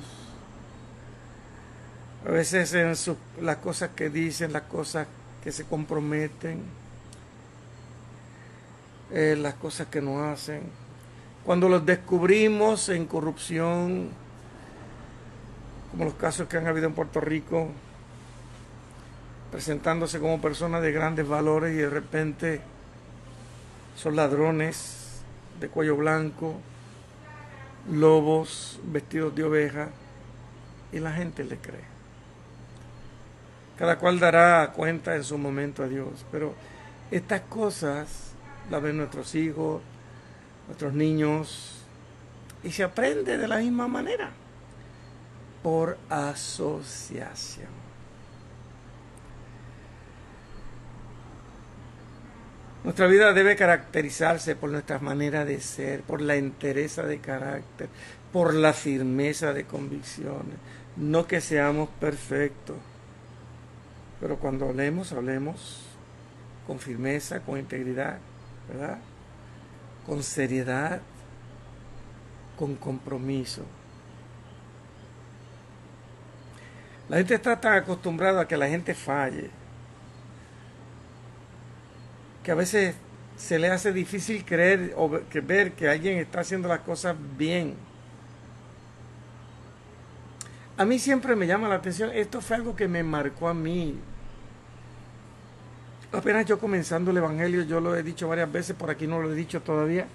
A 2.25 2.31
veces 2.31 2.73
en 2.73 2.95
las 3.45 3.57
cosas 3.57 3.91
que 3.95 4.09
dicen, 4.09 4.53
las 4.53 4.63
cosas 4.63 5.07
que 5.45 5.51
se 5.51 5.63
comprometen, 5.63 6.59
eh, 9.11 9.35
las 9.37 9.53
cosas 9.53 9.85
que 9.85 10.01
no 10.01 10.23
hacen. 10.23 10.63
Cuando 11.45 11.69
los 11.69 11.85
descubrimos 11.85 12.89
en 12.89 13.05
corrupción, 13.05 14.09
como 15.91 16.05
los 16.05 16.15
casos 16.15 16.47
que 16.47 16.57
han 16.57 16.65
habido 16.65 16.87
en 16.87 16.93
Puerto 16.93 17.21
Rico, 17.21 17.69
presentándose 19.51 20.19
como 20.19 20.41
personas 20.41 20.81
de 20.81 20.91
grandes 20.91 21.27
valores 21.27 21.75
y 21.75 21.77
de 21.77 21.91
repente 21.91 22.61
son 23.95 24.15
ladrones 24.15 25.21
de 25.59 25.69
cuello 25.69 25.95
blanco, 25.95 26.55
lobos 27.91 28.79
vestidos 28.83 29.35
de 29.35 29.43
oveja 29.43 29.89
y 30.91 30.97
la 30.97 31.11
gente 31.11 31.43
le 31.43 31.57
cree. 31.57 31.94
Cada 33.77 33.97
cual 33.97 34.19
dará 34.19 34.71
cuenta 34.73 35.15
en 35.15 35.23
su 35.23 35.37
momento 35.37 35.83
a 35.83 35.87
Dios, 35.87 36.25
pero 36.31 36.53
estas 37.11 37.41
cosas 37.41 38.31
las 38.69 38.81
ven 38.81 38.97
nuestros 38.97 39.35
hijos, 39.35 39.81
nuestros 40.67 40.93
niños, 40.93 41.81
y 42.63 42.71
se 42.71 42.83
aprende 42.83 43.37
de 43.37 43.47
la 43.47 43.57
misma 43.57 43.87
manera, 43.87 44.31
por 45.61 45.97
asociación. 46.09 47.85
Nuestra 52.83 53.07
vida 53.07 53.33
debe 53.33 53.55
caracterizarse 53.55 54.55
por 54.55 54.69
nuestra 54.69 54.99
manera 54.99 55.43
de 55.43 55.59
ser, 55.59 56.01
por 56.01 56.21
la 56.21 56.35
entereza 56.35 57.03
de 57.03 57.19
carácter, 57.19 57.89
por 58.31 58.53
la 58.53 58.73
firmeza 58.73 59.53
de 59.53 59.65
convicciones. 59.65 60.55
No 60.95 61.25
que 61.25 61.41
seamos 61.41 61.89
perfectos, 61.99 62.77
pero 64.19 64.37
cuando 64.37 64.67
hablemos, 64.67 65.11
hablemos 65.11 65.83
con 66.67 66.79
firmeza, 66.79 67.41
con 67.41 67.59
integridad, 67.59 68.19
¿verdad? 68.67 68.99
Con 70.05 70.23
seriedad, 70.23 71.01
con 72.57 72.75
compromiso. 72.75 73.63
La 77.09 77.17
gente 77.17 77.35
está 77.35 77.59
tan 77.59 77.73
acostumbrada 77.73 78.41
a 78.41 78.47
que 78.47 78.57
la 78.57 78.67
gente 78.67 78.95
falle 78.95 79.51
que 82.45 82.51
a 82.51 82.55
veces 82.55 82.95
se 83.35 83.57
le 83.57 83.69
hace 83.69 83.91
difícil 83.91 84.45
creer 84.45 84.93
o 84.95 85.09
ver 85.09 85.73
que 85.73 85.89
alguien 85.89 86.19
está 86.19 86.41
haciendo 86.41 86.67
las 86.67 86.81
cosas 86.81 87.15
bien. 87.37 87.75
A 90.77 90.85
mí 90.85 90.99
siempre 90.99 91.35
me 91.35 91.47
llama 91.47 91.69
la 91.69 91.75
atención, 91.75 92.11
esto 92.13 92.41
fue 92.41 92.57
algo 92.57 92.75
que 92.75 92.87
me 92.87 93.03
marcó 93.03 93.47
a 93.47 93.53
mí. 93.53 93.97
Apenas 96.11 96.45
yo 96.45 96.59
comenzando 96.59 97.11
el 97.11 97.17
Evangelio, 97.17 97.63
yo 97.63 97.79
lo 97.79 97.95
he 97.95 98.03
dicho 98.03 98.27
varias 98.27 98.51
veces, 98.51 98.75
por 98.75 98.89
aquí 98.89 99.07
no 99.07 99.21
lo 99.21 99.31
he 99.31 99.35
dicho 99.35 99.61
todavía. 99.61 100.07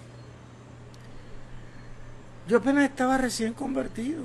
Yo 2.46 2.58
apenas 2.58 2.84
estaba 2.84 3.16
recién 3.16 3.52
convertido. 3.52 4.24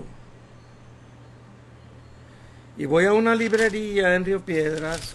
Y 2.78 2.86
voy 2.86 3.06
a 3.06 3.14
una 3.14 3.36
librería 3.36 4.16
en 4.16 4.26
Río 4.26 4.42
Piedras, 4.42 5.14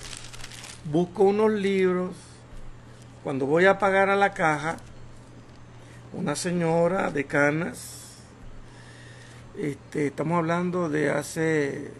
busco 0.84 1.24
unos 1.24 1.50
libros. 1.52 2.12
Cuando 3.22 3.44
voy 3.44 3.66
a 3.66 3.78
pagar 3.78 4.08
a 4.08 4.16
la 4.16 4.32
caja, 4.32 4.78
una 6.14 6.34
señora 6.34 7.10
de 7.10 7.24
canas, 7.24 7.99
este, 9.60 10.06
estamos 10.06 10.38
hablando 10.38 10.88
de 10.88 11.10
hace 11.10 11.90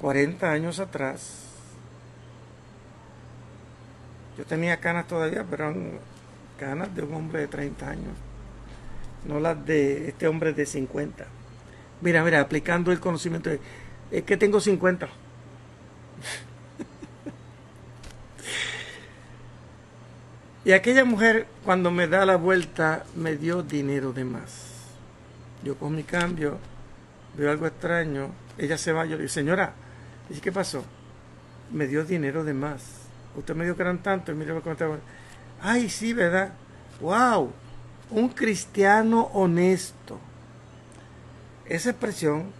40 0.00 0.50
años 0.50 0.80
atrás. 0.80 1.44
Yo 4.36 4.44
tenía 4.44 4.78
canas 4.78 5.06
todavía, 5.06 5.46
pero 5.48 5.70
eran 5.70 5.92
canas 6.58 6.94
de 6.94 7.02
un 7.02 7.14
hombre 7.14 7.40
de 7.40 7.48
30 7.48 7.88
años, 7.88 8.12
no 9.26 9.40
las 9.40 9.64
de 9.64 10.08
este 10.08 10.28
hombre 10.28 10.52
de 10.52 10.66
50. 10.66 11.24
Mira, 12.00 12.22
mira, 12.22 12.40
aplicando 12.40 12.92
el 12.92 13.00
conocimiento, 13.00 13.50
es 14.10 14.22
que 14.24 14.36
tengo 14.36 14.60
50. 14.60 15.06
y 20.64 20.72
aquella 20.72 21.04
mujer, 21.04 21.46
cuando 21.64 21.90
me 21.90 22.08
da 22.08 22.26
la 22.26 22.36
vuelta, 22.36 23.04
me 23.16 23.36
dio 23.36 23.62
dinero 23.62 24.12
de 24.12 24.24
más. 24.24 24.71
Yo 25.62 25.76
con 25.76 25.94
mi 25.94 26.02
cambio, 26.02 26.58
veo 27.36 27.50
algo 27.50 27.66
extraño, 27.66 28.30
ella 28.58 28.76
se 28.76 28.92
va, 28.92 29.04
yo 29.04 29.12
le 29.12 29.22
digo, 29.22 29.28
señora, 29.28 29.74
¿y 30.28 30.40
qué 30.40 30.52
pasó? 30.52 30.84
Me 31.70 31.86
dio 31.86 32.04
dinero 32.04 32.44
de 32.44 32.54
más. 32.54 32.82
Usted 33.36 33.54
me 33.54 33.64
dio 33.64 33.76
que 33.76 33.82
eran 33.82 34.02
tantos, 34.02 34.34
y 34.34 34.38
mire 34.38 34.52
me 34.54 34.62
Ay, 35.60 35.88
sí, 35.88 36.12
¿verdad? 36.12 36.52
¡Wow! 37.00 37.52
Un 38.10 38.28
cristiano 38.28 39.30
honesto. 39.32 40.18
Esa 41.66 41.90
expresión 41.90 42.52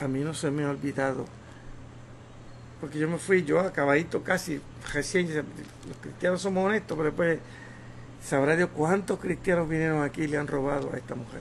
a 0.00 0.08
mí 0.08 0.20
no 0.20 0.34
se 0.34 0.50
me 0.50 0.64
ha 0.64 0.70
olvidado. 0.70 1.26
Porque 2.80 2.98
yo 2.98 3.08
me 3.08 3.18
fui, 3.18 3.44
yo 3.44 3.60
acabadito 3.60 4.22
casi, 4.22 4.60
recién, 4.92 5.28
los 5.34 5.96
cristianos 6.00 6.40
somos 6.40 6.64
honestos, 6.64 6.96
pero 6.96 7.10
después 7.10 7.38
Sabrá 8.22 8.56
Dios 8.56 8.70
cuántos 8.74 9.18
cristianos 9.18 9.68
vinieron 9.68 10.02
aquí 10.02 10.22
y 10.22 10.26
le 10.26 10.38
han 10.38 10.46
robado 10.46 10.90
a 10.92 10.96
esta 10.96 11.14
mujer. 11.14 11.40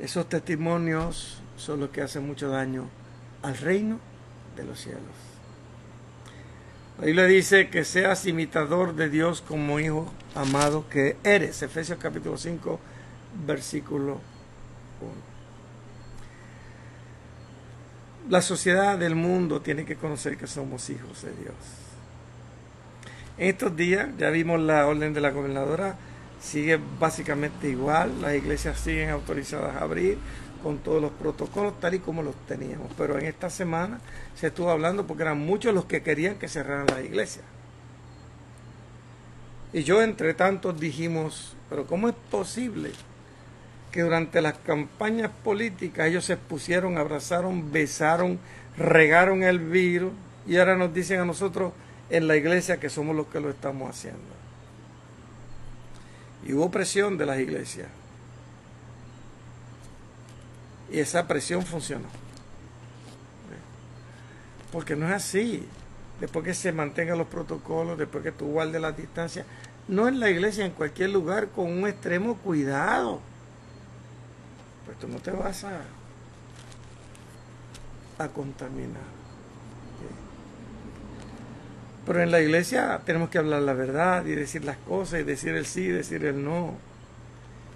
Esos 0.00 0.28
testimonios 0.28 1.40
son 1.56 1.80
los 1.80 1.90
que 1.90 2.02
hacen 2.02 2.26
mucho 2.26 2.48
daño 2.48 2.88
al 3.42 3.56
reino 3.56 3.98
de 4.56 4.64
los 4.64 4.80
cielos. 4.80 5.02
Ahí 7.00 7.12
le 7.12 7.26
dice 7.26 7.68
que 7.68 7.84
seas 7.84 8.26
imitador 8.26 8.94
de 8.94 9.10
Dios 9.10 9.42
como 9.42 9.80
hijo 9.80 10.10
amado 10.34 10.88
que 10.88 11.16
eres. 11.24 11.60
Efesios 11.62 11.98
capítulo 11.98 12.38
5, 12.38 12.80
versículo 13.46 14.20
1. 15.00 15.12
La 18.30 18.42
sociedad 18.42 18.98
del 18.98 19.14
mundo 19.14 19.60
tiene 19.60 19.84
que 19.84 19.96
conocer 19.96 20.36
que 20.36 20.46
somos 20.46 20.88
hijos 20.90 21.22
de 21.22 21.32
Dios. 21.32 21.85
En 23.38 23.48
estos 23.48 23.76
días, 23.76 24.08
ya 24.18 24.30
vimos 24.30 24.60
la 24.60 24.86
orden 24.86 25.12
de 25.12 25.20
la 25.20 25.30
gobernadora, 25.30 25.96
sigue 26.40 26.80
básicamente 26.98 27.68
igual, 27.68 28.22
las 28.22 28.34
iglesias 28.34 28.78
siguen 28.80 29.10
autorizadas 29.10 29.76
a 29.76 29.80
abrir 29.80 30.16
con 30.62 30.78
todos 30.78 31.02
los 31.02 31.12
protocolos 31.12 31.78
tal 31.78 31.94
y 31.94 31.98
como 31.98 32.22
los 32.22 32.34
teníamos. 32.46 32.90
Pero 32.96 33.18
en 33.18 33.26
esta 33.26 33.50
semana 33.50 34.00
se 34.34 34.48
estuvo 34.48 34.70
hablando 34.70 35.06
porque 35.06 35.22
eran 35.22 35.38
muchos 35.38 35.74
los 35.74 35.84
que 35.84 36.02
querían 36.02 36.36
que 36.36 36.48
cerraran 36.48 36.86
las 36.86 37.04
iglesias. 37.04 37.44
Y 39.72 39.84
yo 39.84 40.02
entre 40.02 40.32
tantos 40.32 40.80
dijimos, 40.80 41.54
pero 41.68 41.86
¿cómo 41.86 42.08
es 42.08 42.14
posible 42.30 42.92
que 43.92 44.02
durante 44.02 44.40
las 44.40 44.54
campañas 44.54 45.30
políticas 45.44 46.06
ellos 46.06 46.24
se 46.24 46.38
pusieron, 46.38 46.96
abrazaron, 46.96 47.70
besaron, 47.70 48.38
regaron 48.78 49.42
el 49.42 49.58
virus 49.58 50.12
y 50.46 50.56
ahora 50.56 50.76
nos 50.76 50.94
dicen 50.94 51.20
a 51.20 51.24
nosotros, 51.24 51.72
en 52.10 52.28
la 52.28 52.36
iglesia 52.36 52.78
que 52.78 52.88
somos 52.88 53.16
los 53.16 53.26
que 53.26 53.40
lo 53.40 53.50
estamos 53.50 53.90
haciendo. 53.90 54.20
Y 56.44 56.52
hubo 56.52 56.70
presión 56.70 57.18
de 57.18 57.26
las 57.26 57.38
iglesias. 57.38 57.88
Y 60.90 61.00
esa 61.00 61.26
presión 61.26 61.64
funcionó. 61.64 62.06
Porque 64.70 64.94
no 64.94 65.06
es 65.08 65.14
así. 65.14 65.66
Después 66.20 66.44
que 66.44 66.54
se 66.54 66.72
mantengan 66.72 67.18
los 67.18 67.26
protocolos, 67.26 67.98
después 67.98 68.22
que 68.22 68.32
tú 68.32 68.46
guardes 68.46 68.80
la 68.80 68.92
distancia, 68.92 69.44
no 69.88 70.08
en 70.08 70.20
la 70.20 70.30
iglesia, 70.30 70.64
en 70.64 70.72
cualquier 70.72 71.10
lugar, 71.10 71.48
con 71.48 71.70
un 71.70 71.86
extremo 71.86 72.36
cuidado. 72.36 73.20
Pues 74.84 74.98
tú 74.98 75.08
no 75.08 75.18
te 75.18 75.32
vas 75.32 75.64
a, 75.64 75.80
a 78.18 78.28
contaminar. 78.28 79.15
Pero 82.06 82.22
en 82.22 82.30
la 82.30 82.40
iglesia 82.40 83.00
tenemos 83.04 83.30
que 83.30 83.38
hablar 83.38 83.62
la 83.62 83.72
verdad 83.72 84.24
y 84.24 84.30
decir 84.30 84.64
las 84.64 84.76
cosas 84.76 85.20
y 85.20 85.24
decir 85.24 85.56
el 85.56 85.66
sí 85.66 85.86
y 85.86 85.88
decir 85.88 86.24
el 86.24 86.42
no, 86.42 86.74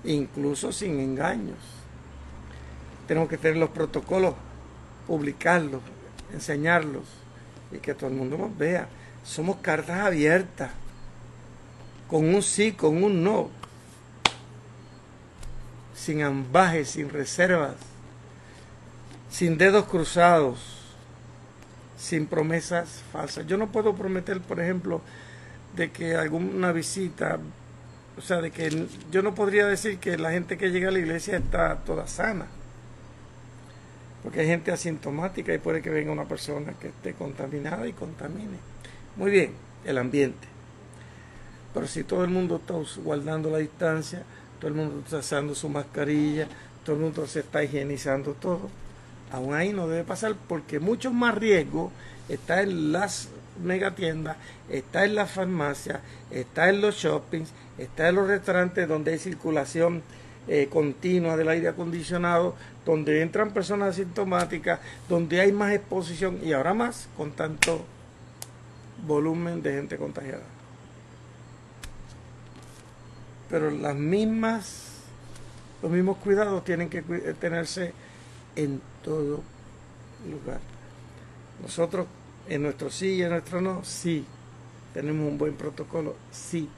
incluso 0.05 0.71
sin 0.71 1.01
engaños. 1.01 1.59
Tenemos 3.09 3.29
que 3.29 3.39
tener 3.39 3.57
los 3.57 3.71
protocolos, 3.71 4.35
publicarlos, 5.09 5.83
enseñarlos 6.33 7.03
y 7.73 7.79
que 7.79 7.93
todo 7.93 8.09
el 8.09 8.15
mundo 8.15 8.39
nos 8.39 8.57
vea. 8.57 8.87
Somos 9.25 9.57
cartas 9.57 9.99
abiertas, 9.99 10.71
con 12.07 12.33
un 12.33 12.41
sí, 12.41 12.71
con 12.71 13.03
un 13.03 13.25
no, 13.25 13.51
sin 15.93 16.23
ambajes, 16.23 16.91
sin 16.91 17.11
reservas, 17.11 17.75
sin 19.29 19.59
dedos 19.59 19.87
cruzados 19.87 20.80
sin 22.01 22.27
promesas 22.27 23.03
falsas. 23.13 23.47
Yo 23.47 23.59
no 23.59 23.71
puedo 23.71 23.95
prometer, 23.95 24.41
por 24.41 24.59
ejemplo, 24.59 25.03
de 25.77 25.91
que 25.91 26.17
alguna 26.17 26.73
visita, 26.73 27.39
o 28.17 28.23
sea, 28.23 28.41
de 28.41 28.51
que 28.51 28.87
yo 29.13 29.23
no 29.23 29.35
podría 29.35 29.67
decir 29.67 29.99
que 29.99 30.17
la 30.17 30.31
gente 30.31 30.57
que 30.57 30.71
llega 30.71 30.89
a 30.89 30.93
la 30.93 30.99
iglesia 30.99 31.37
está 31.37 31.77
toda 31.77 32.07
sana. 32.07 32.47
Porque 34.23 34.41
hay 34.41 34.47
gente 34.47 34.73
asintomática 34.73 35.53
y 35.55 35.59
puede 35.59 35.83
que 35.83 35.91
venga 35.91 36.11
una 36.11 36.27
persona 36.27 36.73
que 36.73 36.89
esté 36.89 37.15
contaminada 37.15 37.87
y 37.87 37.93
contamine. 37.93 38.59
Muy 39.17 39.31
bien, 39.31 39.53
el 39.85 39.99
ambiente. 39.99 40.49
Pero 41.73 41.87
si 41.87 42.03
todo 42.03 42.25
el 42.25 42.31
mundo 42.31 42.57
está 42.57 42.75
guardando 43.03 43.51
la 43.51 43.59
distancia, 43.59 44.23
todo 44.59 44.69
el 44.69 44.75
mundo 44.75 45.03
está 45.05 45.19
usando 45.19 45.55
su 45.55 45.69
mascarilla, 45.69 46.49
todo 46.85 46.97
el 46.97 47.03
mundo 47.03 47.27
se 47.27 47.41
está 47.41 47.63
higienizando 47.63 48.33
todo, 48.33 48.69
aún 49.31 49.55
ahí 49.55 49.73
no 49.73 49.89
debe 49.89 50.05
pasar 50.05 50.35
porque 50.49 50.81
mucho 50.81 51.13
más 51.13 51.35
riesgo 51.35 51.91
está 52.29 52.63
en 52.63 52.93
las 52.93 53.29
megatiendas, 53.63 54.37
está 54.69 55.05
en 55.05 55.15
las 55.15 55.31
farmacias, 55.31 56.01
está 56.31 56.69
en 56.69 56.81
los 56.81 56.97
shoppings, 56.97 57.51
está 57.79 58.09
en 58.09 58.17
los 58.17 58.29
restaurantes 58.29 58.89
donde 58.89 59.13
hay 59.13 59.19
circulación 59.19 60.03
eh, 60.49 60.69
continua 60.71 61.37
del 61.37 61.49
aire 61.49 61.69
acondicionado, 61.69 62.55
donde 62.85 63.23
entran 63.23 63.53
personas 63.53 63.91
asintomáticas, 63.91 64.81
donde 65.09 65.41
hay 65.41 65.53
más 65.53 65.73
exposición 65.73 66.41
y 66.43 66.53
ahora 66.53 66.75
más 66.75 67.09
con 67.17 67.33
tanto 67.33 67.85
volumen 69.07 69.63
de 69.63 69.73
gente 69.75 69.97
contagiada. 69.97 70.43
Pero 73.51 73.71
las 73.71 73.95
mismas, 73.95 75.03
los 75.83 75.91
mismos 75.91 76.17
cuidados 76.19 76.65
tienen 76.65 76.89
que 76.89 77.03
tenerse 77.03 77.93
en 78.57 78.81
todo 79.03 79.43
lugar. 80.29 80.61
Nosotros 81.63 82.07
en 82.49 82.63
nuestro 82.63 82.91
sí 82.91 83.15
y 83.15 83.23
en 83.23 83.31
nuestro 83.31 83.61
no, 83.61 83.85
sí. 83.85 84.27
Tenemos 84.95 85.29
un 85.29 85.39
buen 85.39 85.55
protocolo, 85.55 86.17
sí. 86.33 86.69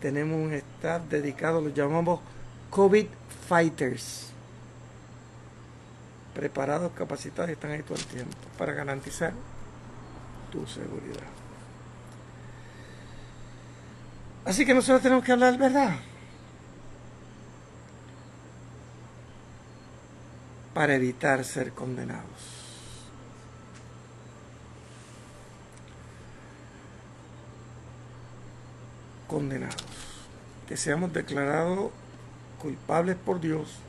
Tenemos 0.00 0.38
un 0.38 0.54
staff 0.54 1.02
dedicado, 1.08 1.60
lo 1.60 1.68
llamamos 1.68 2.20
COVID 2.70 3.06
Fighters. 3.48 4.30
Preparados, 6.34 6.92
capacitados, 6.92 7.50
están 7.50 7.72
ahí 7.72 7.82
todo 7.82 7.98
el 7.98 8.06
tiempo 8.06 8.36
para 8.56 8.72
garantizar 8.72 9.32
tu 10.50 10.66
seguridad. 10.66 11.26
Así 14.44 14.64
que 14.64 14.72
nosotros 14.72 15.02
tenemos 15.02 15.24
que 15.24 15.32
hablar 15.32 15.58
verdad. 15.58 15.96
Para 20.74 20.94
evitar 20.94 21.44
ser 21.44 21.72
condenados. 21.72 22.24
Condenados. 29.26 29.84
Que 30.66 30.76
seamos 30.76 31.12
declarados 31.12 31.90
culpables 32.60 33.16
por 33.16 33.40
Dios 33.40 33.80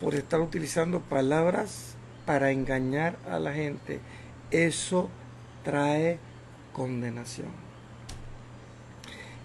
por 0.00 0.14
estar 0.14 0.40
utilizando 0.40 1.00
palabras 1.00 1.94
para 2.26 2.50
engañar 2.50 3.16
a 3.30 3.38
la 3.38 3.52
gente, 3.52 4.00
eso 4.50 5.08
trae 5.64 6.18
condenación. 6.72 7.48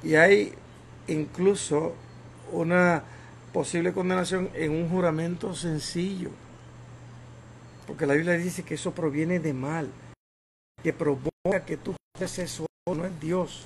Y 0.03 0.15
hay 0.15 0.53
incluso 1.07 1.93
una 2.51 3.03
posible 3.53 3.93
condenación 3.93 4.49
en 4.53 4.71
un 4.71 4.89
juramento 4.89 5.53
sencillo. 5.53 6.29
Porque 7.85 8.05
la 8.05 8.13
Biblia 8.13 8.33
dice 8.33 8.63
que 8.63 8.75
eso 8.75 8.91
proviene 8.91 9.39
de 9.39 9.53
mal, 9.53 9.89
que 10.81 10.93
provoca 10.93 11.65
que 11.65 11.77
tú 11.77 11.95
jures 12.15 12.39
eso, 12.39 12.65
no 12.87 13.05
es 13.05 13.19
Dios. 13.19 13.65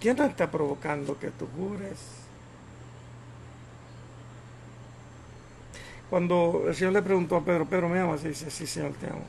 ¿Quién 0.00 0.16
te 0.16 0.24
está 0.24 0.50
provocando 0.50 1.18
que 1.18 1.30
tú 1.30 1.46
jures? 1.56 1.98
Cuando 6.08 6.64
el 6.68 6.74
Señor 6.74 6.94
le 6.94 7.02
preguntó 7.02 7.36
a 7.36 7.44
Pedro, 7.44 7.66
Pedro, 7.66 7.88
¿me 7.88 7.98
amas? 7.98 8.24
Y 8.24 8.28
dice, 8.28 8.50
sí, 8.50 8.66
Señor, 8.66 8.92
te 8.92 9.06
amo. 9.06 9.24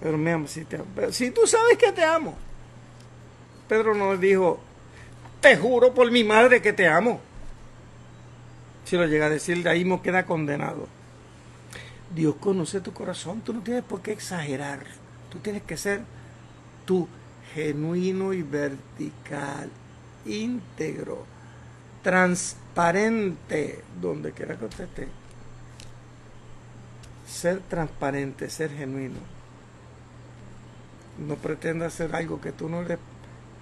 Pedro, 0.00 0.18
me 0.18 0.32
amas, 0.32 0.50
sí, 0.50 0.64
te 0.64 0.76
amo. 0.76 0.86
si 1.10 1.30
tú 1.30 1.46
sabes 1.46 1.76
que 1.78 1.90
te 1.90 2.04
amo. 2.04 2.36
Pedro 3.68 3.94
no 3.94 4.16
dijo, 4.16 4.60
te 5.40 5.56
juro 5.56 5.92
por 5.92 6.10
mi 6.12 6.22
madre 6.22 6.62
que 6.62 6.72
te 6.72 6.86
amo. 6.86 7.20
Si 8.86 8.96
lo 8.96 9.04
llega 9.04 9.26
a 9.26 9.30
decir, 9.30 9.64
de 9.64 9.68
ahí 9.68 9.84
no 9.84 10.00
queda 10.00 10.26
condenado. 10.26 10.86
Dios 12.14 12.36
conoce 12.36 12.80
tu 12.80 12.92
corazón, 12.92 13.40
tú 13.40 13.52
no 13.52 13.60
tienes 13.60 13.82
por 13.82 14.00
qué 14.00 14.12
exagerar. 14.12 14.84
Tú 15.28 15.40
tienes 15.40 15.64
que 15.64 15.76
ser 15.76 16.02
tú 16.84 17.08
genuino 17.52 18.32
y 18.32 18.42
vertical, 18.42 19.70
íntegro, 20.24 21.26
transparente, 22.04 23.82
donde 24.00 24.30
quiera 24.30 24.56
que 24.56 24.66
usted 24.66 24.84
esté. 24.84 25.08
Ser 27.26 27.58
transparente, 27.68 28.48
ser 28.48 28.70
genuino. 28.70 29.18
No 31.26 31.34
pretenda 31.34 31.86
hacer 31.86 32.14
algo 32.14 32.40
que 32.40 32.52
tú 32.52 32.68
no 32.68 32.82
eres 32.82 33.00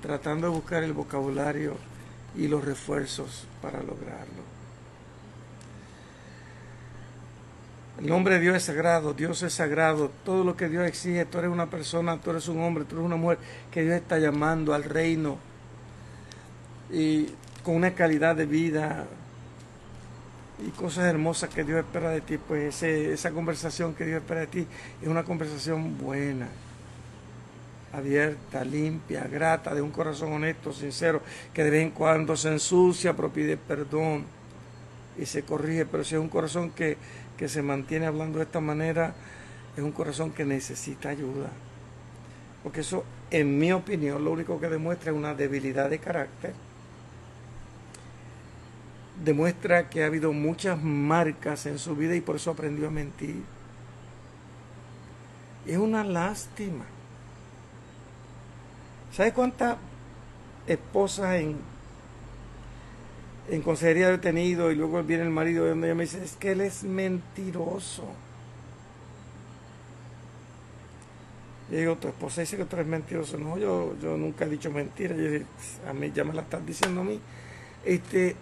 tratando 0.02 0.48
de 0.48 0.54
buscar 0.54 0.82
el 0.82 0.92
vocabulario 0.92 1.78
y 2.36 2.46
los 2.46 2.62
refuerzos 2.62 3.46
para 3.62 3.82
lograrlo. 3.82 4.53
El 7.98 8.08
nombre 8.08 8.34
de 8.34 8.40
Dios 8.40 8.56
es 8.56 8.64
sagrado, 8.64 9.14
Dios 9.14 9.42
es 9.44 9.52
sagrado, 9.52 10.10
todo 10.24 10.42
lo 10.42 10.56
que 10.56 10.68
Dios 10.68 10.84
exige, 10.86 11.24
tú 11.26 11.38
eres 11.38 11.50
una 11.50 11.70
persona, 11.70 12.20
tú 12.20 12.30
eres 12.30 12.48
un 12.48 12.60
hombre, 12.60 12.84
tú 12.84 12.96
eres 12.96 13.06
una 13.06 13.16
mujer 13.16 13.38
que 13.70 13.82
Dios 13.82 13.94
está 13.94 14.18
llamando 14.18 14.74
al 14.74 14.82
reino. 14.82 15.38
Y 16.90 17.28
con 17.62 17.76
una 17.76 17.94
calidad 17.94 18.34
de 18.34 18.46
vida 18.46 19.06
y 20.66 20.70
cosas 20.70 21.04
hermosas 21.04 21.50
que 21.50 21.62
Dios 21.62 21.78
espera 21.78 22.10
de 22.10 22.20
ti, 22.20 22.36
pues 22.36 22.82
esa 22.82 23.30
conversación 23.30 23.94
que 23.94 24.04
Dios 24.04 24.22
espera 24.22 24.40
de 24.40 24.46
ti 24.48 24.66
es 25.00 25.08
una 25.08 25.22
conversación 25.22 25.96
buena 25.96 26.48
abierta, 27.92 28.64
limpia, 28.64 29.24
grata, 29.28 29.72
de 29.72 29.80
un 29.80 29.90
corazón 29.90 30.32
honesto, 30.32 30.72
sincero, 30.72 31.22
que 31.52 31.62
de 31.62 31.70
vez 31.70 31.82
en 31.82 31.90
cuando 31.92 32.36
se 32.36 32.48
ensucia, 32.48 33.14
pero 33.14 33.32
pide 33.32 33.56
perdón 33.56 34.24
y 35.18 35.26
se 35.26 35.42
corrige, 35.42 35.86
pero 35.86 36.04
si 36.04 36.14
es 36.14 36.20
un 36.20 36.28
corazón 36.28 36.70
que, 36.70 36.96
que 37.36 37.48
se 37.48 37.62
mantiene 37.62 38.06
hablando 38.06 38.38
de 38.38 38.44
esta 38.44 38.60
manera, 38.60 39.14
es 39.76 39.82
un 39.82 39.92
corazón 39.92 40.32
que 40.32 40.44
necesita 40.44 41.08
ayuda. 41.08 41.50
Porque 42.62 42.80
eso, 42.80 43.04
en 43.30 43.58
mi 43.58 43.72
opinión, 43.72 44.24
lo 44.24 44.32
único 44.32 44.58
que 44.60 44.68
demuestra 44.68 45.12
es 45.12 45.16
una 45.16 45.34
debilidad 45.34 45.90
de 45.90 45.98
carácter. 45.98 46.54
Demuestra 49.22 49.88
que 49.90 50.02
ha 50.02 50.06
habido 50.06 50.32
muchas 50.32 50.82
marcas 50.82 51.66
en 51.66 51.78
su 51.78 51.94
vida 51.94 52.14
y 52.14 52.20
por 52.20 52.36
eso 52.36 52.50
aprendió 52.50 52.88
a 52.88 52.90
mentir. 52.90 53.42
Es 55.66 55.78
una 55.78 56.04
lástima. 56.04 56.84
¿Sabe 59.12 59.32
cuántas 59.32 59.76
esposas 60.66 61.34
en, 61.34 61.58
en 63.48 63.62
consejería 63.62 64.12
he 64.12 64.18
tenido 64.18 64.70
y 64.70 64.74
luego 64.74 65.02
viene 65.02 65.24
el 65.24 65.30
marido 65.30 65.66
donde 65.66 65.88
ella 65.88 65.94
me 65.94 66.04
dice, 66.04 66.22
es 66.22 66.36
que 66.36 66.52
él 66.52 66.60
es 66.60 66.84
mentiroso? 66.84 68.04
Yo 71.70 71.78
digo, 71.78 71.96
tu 71.96 72.08
esposa 72.08 72.42
dice 72.42 72.56
que 72.56 72.64
tú 72.64 72.76
eres 72.76 72.86
mentiroso. 72.88 73.38
No, 73.38 73.56
yo, 73.58 73.96
yo 74.00 74.16
nunca 74.16 74.44
he 74.44 74.48
dicho 74.48 74.70
mentira. 74.70 75.16
Yo, 75.16 75.44
a 75.88 75.92
mí 75.92 76.12
ya 76.14 76.22
me 76.24 76.34
la 76.34 76.42
estás 76.42 76.64
diciendo 76.64 77.00
a 77.00 77.04
mí. 77.04 77.18
Este, 77.84 78.36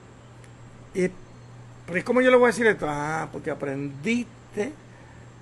pero 1.86 1.98
es 1.98 2.04
como 2.04 2.20
yo 2.20 2.30
le 2.30 2.36
voy 2.36 2.46
a 2.46 2.48
decir 2.48 2.66
esto. 2.66 2.86
Ah, 2.88 3.28
porque 3.32 3.50
aprendiste 3.50 4.72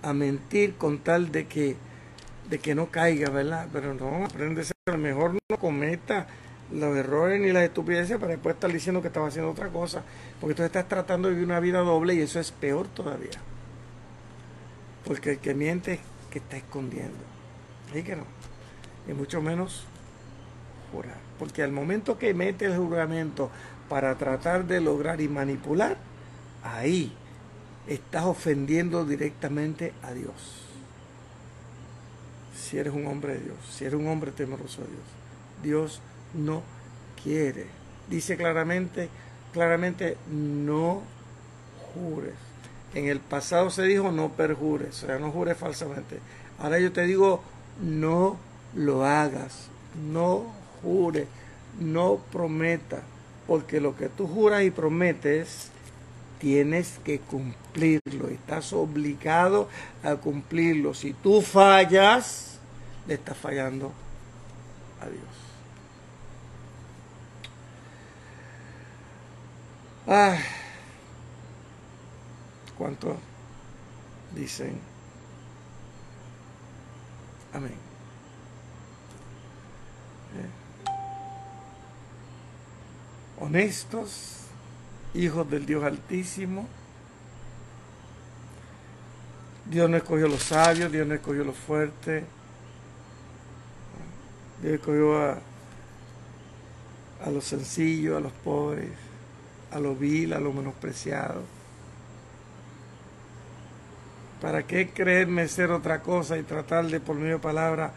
a 0.02 0.12
mentir 0.12 0.74
con 0.76 0.98
tal 0.98 1.32
de 1.32 1.46
que 1.46 1.76
de 2.48 2.58
que 2.58 2.74
no 2.74 2.86
caiga, 2.86 3.30
¿verdad? 3.30 3.68
Pero 3.72 3.94
no, 3.94 4.24
aprende 4.24 4.62
a 4.62 4.90
lo 4.90 4.98
mejor 4.98 5.38
no 5.48 5.56
cometa 5.56 6.26
los 6.72 6.96
errores 6.96 7.40
ni 7.40 7.52
las 7.52 7.64
estupideces 7.64 8.18
para 8.18 8.32
después 8.32 8.54
estar 8.54 8.72
diciendo 8.72 9.02
que 9.02 9.08
estaba 9.08 9.28
haciendo 9.28 9.50
otra 9.50 9.68
cosa, 9.68 10.02
porque 10.40 10.54
tú 10.54 10.62
estás 10.62 10.88
tratando 10.88 11.28
de 11.28 11.34
vivir 11.34 11.46
una 11.46 11.60
vida 11.60 11.80
doble 11.80 12.14
y 12.14 12.20
eso 12.20 12.40
es 12.40 12.52
peor 12.52 12.88
todavía. 12.88 13.30
Porque 15.04 15.32
el 15.32 15.38
que 15.38 15.54
miente 15.54 16.00
que 16.30 16.38
está 16.38 16.56
escondiendo. 16.56 17.18
Así 17.90 18.02
que 18.02 18.16
no. 18.16 18.24
Y 19.08 19.12
mucho 19.12 19.40
menos 19.42 19.84
jurar. 20.92 21.16
Porque 21.38 21.62
al 21.62 21.72
momento 21.72 22.18
que 22.18 22.34
mete 22.34 22.66
el 22.66 22.76
juramento 22.76 23.50
para 23.88 24.16
tratar 24.16 24.66
de 24.66 24.80
lograr 24.80 25.20
y 25.20 25.28
manipular, 25.28 25.96
ahí 26.62 27.12
estás 27.88 28.24
ofendiendo 28.24 29.04
directamente 29.04 29.92
a 30.02 30.12
Dios 30.12 30.60
si 32.70 32.78
eres 32.78 32.92
un 32.92 33.06
hombre 33.06 33.34
de 33.34 33.40
Dios, 33.40 33.56
si 33.68 33.84
eres 33.84 33.98
un 33.98 34.06
hombre 34.06 34.30
temeroso 34.30 34.82
de 34.82 34.88
Dios. 34.88 35.02
Dios 35.62 36.00
no 36.34 36.62
quiere. 37.22 37.66
Dice 38.08 38.36
claramente, 38.36 39.08
claramente, 39.52 40.16
no 40.30 41.02
jures. 41.94 42.34
En 42.94 43.06
el 43.06 43.20
pasado 43.20 43.70
se 43.70 43.84
dijo 43.84 44.10
no 44.10 44.30
perjures, 44.30 45.04
o 45.04 45.06
sea, 45.06 45.18
no 45.18 45.30
jures 45.30 45.56
falsamente. 45.56 46.18
Ahora 46.58 46.78
yo 46.80 46.92
te 46.92 47.02
digo, 47.04 47.42
no 47.80 48.36
lo 48.74 49.04
hagas, 49.04 49.68
no 50.10 50.46
jures, 50.82 51.26
no 51.78 52.16
prometas, 52.32 53.00
porque 53.46 53.80
lo 53.80 53.96
que 53.96 54.08
tú 54.08 54.26
juras 54.26 54.62
y 54.62 54.70
prometes 54.70 55.70
tienes 56.40 56.98
que 57.04 57.20
cumplirlo, 57.20 58.28
estás 58.28 58.72
obligado 58.72 59.68
a 60.02 60.16
cumplirlo. 60.16 60.94
Si 60.94 61.12
tú 61.12 61.42
fallas, 61.42 62.58
le 63.06 63.14
está 63.14 63.34
fallando 63.34 63.92
a 65.00 65.06
Dios. 65.06 65.29
Ah, 70.12 70.36
¿Cuánto 72.76 73.16
dicen? 74.34 74.76
Amén. 77.52 77.76
Honestos, 83.38 84.46
hijos 85.14 85.48
del 85.48 85.64
Dios 85.64 85.84
Altísimo. 85.84 86.66
Dios 89.66 89.88
no 89.88 89.96
escogió 89.96 90.26
los 90.26 90.42
sabios, 90.42 90.90
Dios 90.90 91.06
no 91.06 91.14
escogió 91.14 91.44
los 91.44 91.56
fuertes. 91.56 92.24
Dios 94.60 94.74
escogió 94.74 95.22
a, 95.22 95.38
a 97.24 97.30
los 97.30 97.44
sencillos, 97.44 98.16
a 98.16 98.20
los 98.20 98.32
pobres, 98.32 98.90
a 99.70 99.78
los 99.78 99.98
vil, 99.98 100.32
a 100.32 100.40
los 100.40 100.54
menospreciados. 100.54 101.44
¿Para 104.40 104.62
qué 104.66 104.90
creerme 104.90 105.48
ser 105.48 105.70
otra 105.70 106.00
cosa 106.00 106.38
y 106.38 106.42
tratar 106.42 106.86
de, 106.86 107.00
por 107.00 107.16
medio 107.16 107.34
de 107.34 107.42
palabras 107.42 107.92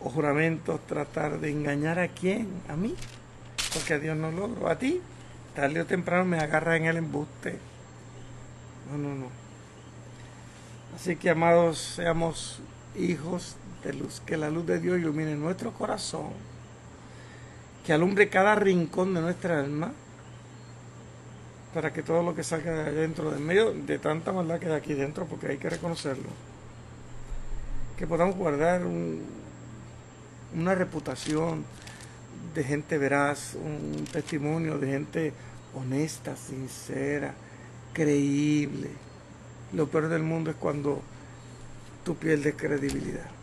o 0.00 0.08
juramentos, 0.08 0.80
tratar 0.86 1.38
de 1.38 1.50
engañar 1.50 1.98
a 1.98 2.08
quién? 2.08 2.48
A 2.68 2.76
mí. 2.76 2.94
Porque 3.74 3.94
a 3.94 3.98
Dios 3.98 4.16
no 4.16 4.30
logro. 4.30 4.68
A 4.68 4.78
ti, 4.78 5.00
tarde 5.54 5.82
o 5.82 5.86
temprano 5.86 6.24
me 6.24 6.38
agarra 6.38 6.76
en 6.76 6.86
el 6.86 6.96
embuste. 6.96 7.58
No, 8.90 8.96
no, 8.96 9.14
no. 9.14 9.26
Así 10.96 11.16
que, 11.16 11.30
amados, 11.30 11.78
seamos 11.96 12.60
hijos 12.96 13.56
de 13.84 13.92
luz, 13.92 14.22
que 14.24 14.36
la 14.36 14.50
luz 14.50 14.66
de 14.66 14.80
Dios 14.80 14.98
ilumine 14.98 15.34
nuestro 15.36 15.72
corazón, 15.72 16.30
que 17.84 17.92
alumbre 17.92 18.28
cada 18.28 18.54
rincón 18.54 19.14
de 19.14 19.20
nuestra 19.20 19.60
alma, 19.60 19.92
para 21.74 21.92
que 21.92 22.02
todo 22.02 22.22
lo 22.22 22.34
que 22.34 22.42
salga 22.42 22.72
de 22.72 22.90
adentro, 22.90 23.30
de 23.30 23.38
medio 23.38 23.72
de 23.72 23.98
tanta 23.98 24.32
maldad 24.32 24.58
que 24.58 24.66
hay 24.66 24.72
aquí 24.72 24.94
dentro, 24.94 25.26
porque 25.26 25.48
hay 25.48 25.58
que 25.58 25.70
reconocerlo, 25.70 26.28
que 27.96 28.06
podamos 28.06 28.36
guardar 28.36 28.82
una 30.54 30.74
reputación 30.74 31.64
de 32.54 32.64
gente 32.64 32.98
veraz, 32.98 33.54
un 33.54 34.04
testimonio 34.12 34.78
de 34.78 34.86
gente 34.88 35.32
honesta, 35.74 36.36
sincera, 36.36 37.34
creíble 37.92 38.90
Lo 39.72 39.88
peor 39.88 40.08
del 40.08 40.22
mundo 40.22 40.50
es 40.50 40.56
cuando 40.56 41.00
tú 42.04 42.16
pierdes 42.16 42.54
credibilidad. 42.56 43.39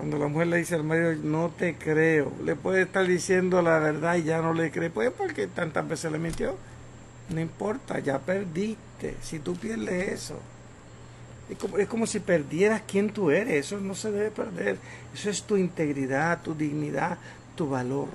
Cuando 0.00 0.16
la 0.16 0.28
mujer 0.28 0.46
le 0.46 0.56
dice 0.56 0.76
al 0.76 0.82
marido, 0.82 1.12
no 1.16 1.50
te 1.50 1.76
creo, 1.76 2.32
le 2.42 2.56
puede 2.56 2.80
estar 2.80 3.06
diciendo 3.06 3.60
la 3.60 3.78
verdad 3.80 4.16
y 4.16 4.22
ya 4.22 4.40
no 4.40 4.54
le 4.54 4.70
cree, 4.70 4.88
pues 4.88 5.10
porque 5.10 5.46
tantas 5.46 5.86
veces 5.86 6.10
le 6.10 6.18
mintió. 6.18 6.56
No 7.28 7.38
importa, 7.38 7.98
ya 7.98 8.18
perdiste. 8.18 9.16
Si 9.20 9.40
tú 9.40 9.56
pierdes 9.56 10.08
eso, 10.08 10.40
es 11.76 11.86
como, 11.86 12.06
si 12.06 12.18
perdieras 12.18 12.80
quién 12.88 13.10
tú 13.10 13.30
eres. 13.30 13.66
Eso 13.66 13.78
no 13.78 13.94
se 13.94 14.10
debe 14.10 14.30
perder. 14.30 14.78
Eso 15.12 15.28
es 15.28 15.42
tu 15.42 15.58
integridad, 15.58 16.40
tu 16.40 16.54
dignidad, 16.54 17.18
tu 17.54 17.68
valor. 17.68 18.08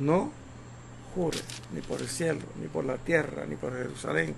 No 0.00 0.32
jures 1.14 1.44
ni 1.74 1.82
por 1.82 2.00
el 2.00 2.08
cielo, 2.08 2.40
ni 2.62 2.68
por 2.68 2.86
la 2.86 2.96
tierra, 2.96 3.44
ni 3.44 3.56
por 3.56 3.76
Jerusalén, 3.76 4.34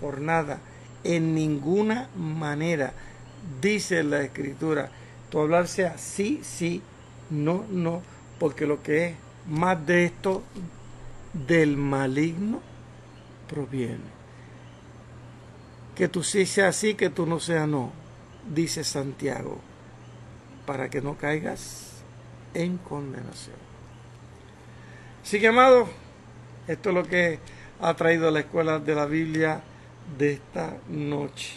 por 0.00 0.22
nada, 0.22 0.58
en 1.04 1.34
ninguna 1.34 2.08
manera 2.16 2.94
dice 3.60 4.02
la 4.02 4.22
escritura, 4.22 4.90
tu 5.30 5.40
hablar 5.40 5.68
sea 5.68 5.98
sí, 5.98 6.40
sí, 6.42 6.82
no, 7.30 7.64
no, 7.70 8.02
porque 8.38 8.66
lo 8.66 8.82
que 8.82 9.06
es 9.06 9.14
más 9.46 9.84
de 9.86 10.04
esto 10.06 10.42
del 11.32 11.76
maligno 11.76 12.60
proviene. 13.48 14.20
Que 15.94 16.08
tú 16.08 16.22
sí 16.22 16.46
sea 16.46 16.72
sí, 16.72 16.94
que 16.94 17.10
tú 17.10 17.26
no 17.26 17.40
sea 17.40 17.66
no, 17.66 17.92
dice 18.52 18.84
Santiago, 18.84 19.58
para 20.66 20.88
que 20.88 21.00
no 21.00 21.16
caigas 21.16 22.02
en 22.54 22.78
condenación. 22.78 23.56
Así 25.22 25.38
que, 25.38 25.48
esto 26.66 26.88
es 26.88 26.94
lo 26.94 27.04
que 27.04 27.38
ha 27.80 27.94
traído 27.94 28.30
la 28.30 28.40
escuela 28.40 28.78
de 28.78 28.94
la 28.94 29.06
Biblia 29.06 29.60
de 30.18 30.32
esta 30.32 30.76
noche. 30.88 31.56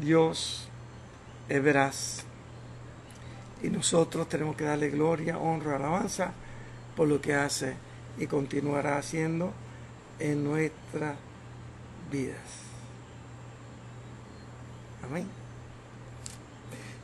Dios 0.00 0.67
es 1.48 1.62
veraz. 1.62 2.24
Y 3.62 3.68
nosotros 3.68 4.28
tenemos 4.28 4.56
que 4.56 4.64
darle 4.64 4.90
gloria, 4.90 5.38
honra, 5.38 5.76
alabanza 5.76 6.32
por 6.96 7.08
lo 7.08 7.20
que 7.20 7.34
hace 7.34 7.74
y 8.18 8.26
continuará 8.26 8.98
haciendo 8.98 9.52
en 10.18 10.44
nuestras 10.44 11.16
vidas. 12.10 12.38
Amén. 15.04 15.26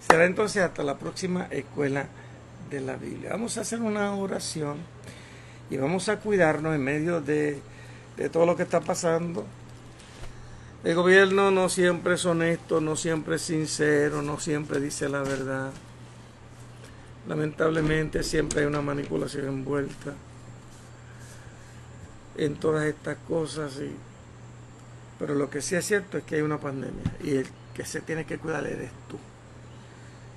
Será 0.00 0.26
entonces 0.26 0.62
hasta 0.62 0.82
la 0.82 0.96
próxima 0.98 1.46
escuela 1.50 2.06
de 2.70 2.80
la 2.80 2.96
Biblia. 2.96 3.30
Vamos 3.30 3.56
a 3.58 3.62
hacer 3.62 3.80
una 3.80 4.14
oración 4.14 4.78
y 5.70 5.76
vamos 5.76 6.08
a 6.08 6.20
cuidarnos 6.20 6.74
en 6.74 6.84
medio 6.84 7.20
de, 7.20 7.60
de 8.16 8.28
todo 8.28 8.46
lo 8.46 8.56
que 8.56 8.64
está 8.64 8.80
pasando 8.80 9.44
el 10.84 10.94
gobierno 10.94 11.50
no 11.50 11.70
siempre 11.70 12.14
es 12.14 12.26
honesto, 12.26 12.80
no 12.80 12.94
siempre 12.94 13.36
es 13.36 13.42
sincero, 13.42 14.20
no 14.20 14.38
siempre 14.38 14.80
dice 14.80 15.08
la 15.08 15.22
verdad. 15.22 15.72
Lamentablemente 17.26 18.22
siempre 18.22 18.60
hay 18.60 18.66
una 18.66 18.82
manipulación 18.82 19.46
envuelta 19.46 20.12
en 22.36 22.56
todas 22.56 22.84
estas 22.84 23.16
cosas. 23.26 23.80
Pero 25.18 25.34
lo 25.34 25.48
que 25.48 25.62
sí 25.62 25.74
es 25.74 25.86
cierto 25.86 26.18
es 26.18 26.24
que 26.24 26.36
hay 26.36 26.42
una 26.42 26.58
pandemia 26.58 27.16
y 27.22 27.36
el 27.36 27.46
que 27.72 27.86
se 27.86 28.02
tiene 28.02 28.26
que 28.26 28.38
cuidar 28.38 28.66
eres 28.66 28.90
tú. 29.08 29.18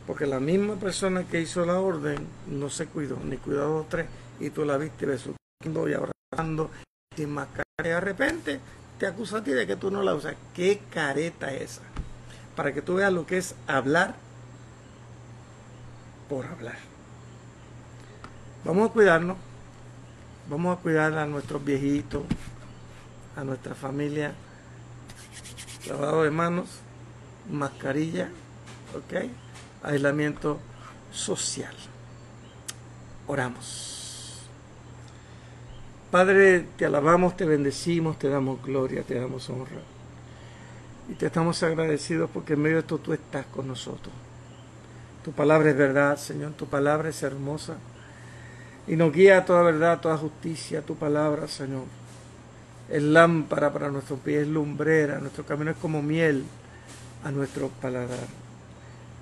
Porque 0.05 0.25
la 0.25 0.39
misma 0.39 0.75
persona 0.75 1.25
que 1.25 1.41
hizo 1.41 1.65
la 1.65 1.79
orden 1.79 2.25
no 2.47 2.69
se 2.69 2.85
cuidó, 2.87 3.17
ni 3.25 3.35
dos 3.35 3.89
tres, 3.89 4.07
y 4.39 4.49
tú 4.51 4.63
la 4.63 4.77
viste 4.77 5.05
besuquando 5.05 5.89
y 5.89 5.93
abrazando 5.93 6.71
sin 7.13 7.31
mascarilla. 7.31 7.65
De 7.77 7.99
repente 7.99 8.59
te 8.99 9.07
acusa 9.07 9.37
a 9.37 9.43
ti 9.43 9.51
de 9.51 9.67
que 9.67 9.75
tú 9.75 9.91
no 9.91 10.01
la 10.01 10.15
usas. 10.15 10.35
¿Qué 10.53 10.81
careta 10.91 11.53
es 11.53 11.73
esa? 11.73 11.81
Para 12.55 12.73
que 12.73 12.81
tú 12.81 12.95
veas 12.95 13.13
lo 13.13 13.25
que 13.25 13.37
es 13.37 13.55
hablar 13.67 14.15
por 16.29 16.45
hablar. 16.45 16.77
Vamos 18.65 18.89
a 18.89 18.93
cuidarnos. 18.93 19.37
Vamos 20.49 20.77
a 20.77 20.81
cuidar 20.81 21.17
a 21.17 21.25
nuestros 21.25 21.63
viejitos, 21.63 22.23
a 23.35 23.43
nuestra 23.43 23.75
familia. 23.75 24.33
Lavado 25.87 26.23
de 26.23 26.31
manos, 26.31 26.67
mascarilla, 27.51 28.29
¿ok? 28.95 29.29
Aislamiento 29.83 30.59
social. 31.11 31.75
Oramos. 33.27 33.96
Padre, 36.11 36.65
te 36.77 36.85
alabamos, 36.85 37.35
te 37.35 37.45
bendecimos, 37.45 38.17
te 38.17 38.29
damos 38.29 38.63
gloria, 38.63 39.03
te 39.03 39.19
damos 39.19 39.49
honra. 39.49 39.81
Y 41.09 41.15
te 41.15 41.25
estamos 41.25 41.61
agradecidos 41.63 42.29
porque 42.33 42.53
en 42.53 42.61
medio 42.61 42.77
de 42.77 42.81
esto 42.81 42.97
tú 42.97 43.11
estás 43.11 43.45
con 43.47 43.67
nosotros. 43.67 44.13
Tu 45.23 45.33
palabra 45.33 45.69
es 45.69 45.77
verdad, 45.77 46.17
Señor, 46.17 46.53
tu 46.53 46.65
palabra 46.65 47.09
es 47.09 47.21
hermosa. 47.23 47.75
Y 48.87 48.95
nos 48.95 49.11
guía 49.11 49.39
a 49.39 49.45
toda 49.45 49.63
verdad, 49.63 49.91
a 49.93 50.01
toda 50.01 50.17
justicia, 50.17 50.81
tu 50.81 50.95
palabra, 50.95 51.49
Señor. 51.49 51.83
Es 52.89 53.03
lámpara 53.03 53.73
para 53.73 53.89
nuestros 53.89 54.21
pies, 54.21 54.43
es 54.43 54.47
lumbrera, 54.47 55.19
nuestro 55.19 55.45
camino 55.45 55.71
es 55.71 55.77
como 55.77 56.01
miel 56.01 56.45
a 57.25 57.31
nuestro 57.31 57.67
paladar. 57.81 58.27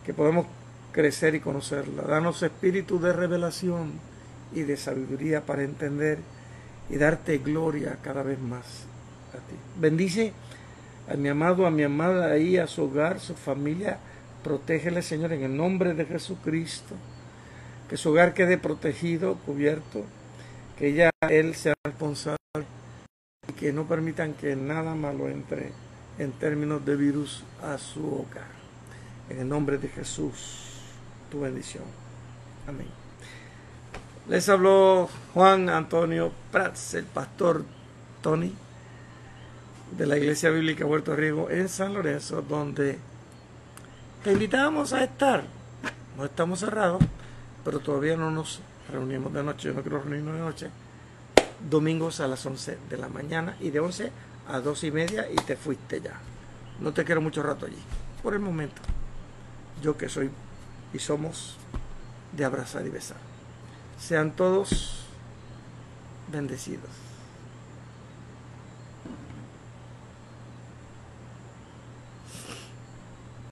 Que 0.05 0.13
podemos 0.13 0.45
crecer 0.91 1.33
y 1.33 1.39
conocerla. 1.39 2.03
Danos 2.03 2.43
espíritu 2.43 2.99
de 2.99 3.11
revelación 3.11 3.93
y 4.53 4.61
de 4.61 4.77
sabiduría 4.77 5.41
para 5.41 5.63
entender 5.63 6.19
y 6.89 6.97
darte 6.97 7.37
gloria 7.39 7.97
cada 8.01 8.23
vez 8.23 8.39
más 8.39 8.85
a 9.33 9.37
ti. 9.37 9.55
Bendice 9.79 10.33
a 11.09 11.15
mi 11.15 11.29
amado, 11.29 11.65
a 11.65 11.71
mi 11.71 11.83
amada 11.83 12.31
ahí, 12.31 12.57
a 12.57 12.67
su 12.67 12.83
hogar, 12.83 13.19
su 13.19 13.35
familia. 13.35 13.99
Protégele, 14.43 15.01
Señor, 15.01 15.33
en 15.33 15.43
el 15.43 15.55
nombre 15.55 15.93
de 15.93 16.05
Jesucristo. 16.05 16.95
Que 17.89 17.97
su 17.97 18.09
hogar 18.09 18.33
quede 18.33 18.57
protegido, 18.57 19.35
cubierto. 19.45 20.03
Que 20.77 20.87
ella, 20.87 21.09
él 21.29 21.55
sea 21.55 21.73
responsable. 21.83 22.37
Y 23.47 23.53
que 23.53 23.71
no 23.71 23.87
permitan 23.87 24.33
que 24.33 24.55
nada 24.55 24.95
malo 24.95 25.29
entre 25.29 25.71
en 26.17 26.31
términos 26.31 26.85
de 26.85 26.95
virus 26.95 27.43
a 27.61 27.77
su 27.77 28.05
hogar. 28.05 28.55
En 29.29 29.39
el 29.39 29.49
nombre 29.49 29.77
de 29.77 29.89
Jesús, 29.89 30.79
tu 31.29 31.41
bendición. 31.41 31.83
Amén. 32.67 33.04
Les 34.27 34.49
habló 34.49 35.07
Juan 35.35 35.69
Antonio 35.69 36.31
Prats, 36.51 36.95
el 36.95 37.05
pastor 37.05 37.63
Tony 38.23 38.51
de 39.95 40.07
la 40.07 40.17
Iglesia 40.17 40.49
Bíblica 40.49 40.83
Puerto 40.83 41.15
Rico 41.15 41.51
en 41.51 41.69
San 41.69 41.93
Lorenzo, 41.93 42.41
donde 42.41 42.97
te 44.23 44.31
invitamos 44.31 44.93
a 44.93 45.03
estar. 45.03 45.43
No 46.17 46.25
estamos 46.25 46.61
cerrados, 46.61 47.03
pero 47.63 47.79
todavía 47.79 48.17
no 48.17 48.31
nos 48.31 48.61
reunimos 48.91 49.31
de 49.31 49.43
noche. 49.43 49.67
Yo 49.67 49.75
no 49.75 49.83
quiero 49.83 50.01
reunirnos 50.01 50.33
de 50.33 50.39
noche. 50.39 50.69
Domingos 51.69 52.19
a 52.19 52.27
las 52.27 52.43
11 52.43 52.79
de 52.89 52.97
la 52.97 53.09
mañana 53.09 53.55
y 53.59 53.69
de 53.69 53.79
11 53.79 54.11
a 54.47 54.59
2 54.59 54.83
y 54.85 54.91
media 54.91 55.27
y 55.31 55.35
te 55.35 55.55
fuiste 55.55 56.01
ya. 56.01 56.19
No 56.79 56.93
te 56.93 57.05
quiero 57.05 57.21
mucho 57.21 57.43
rato 57.43 57.67
allí. 57.67 57.77
Por 58.23 58.33
el 58.33 58.39
momento, 58.39 58.81
yo 59.83 59.95
que 59.95 60.09
soy 60.09 60.31
y 60.93 60.97
somos 60.97 61.57
de 62.31 62.43
abrazar 62.43 62.87
y 62.87 62.89
besar. 62.89 63.34
Sean 63.99 64.31
todos 64.31 65.05
bendecidos. 66.31 67.04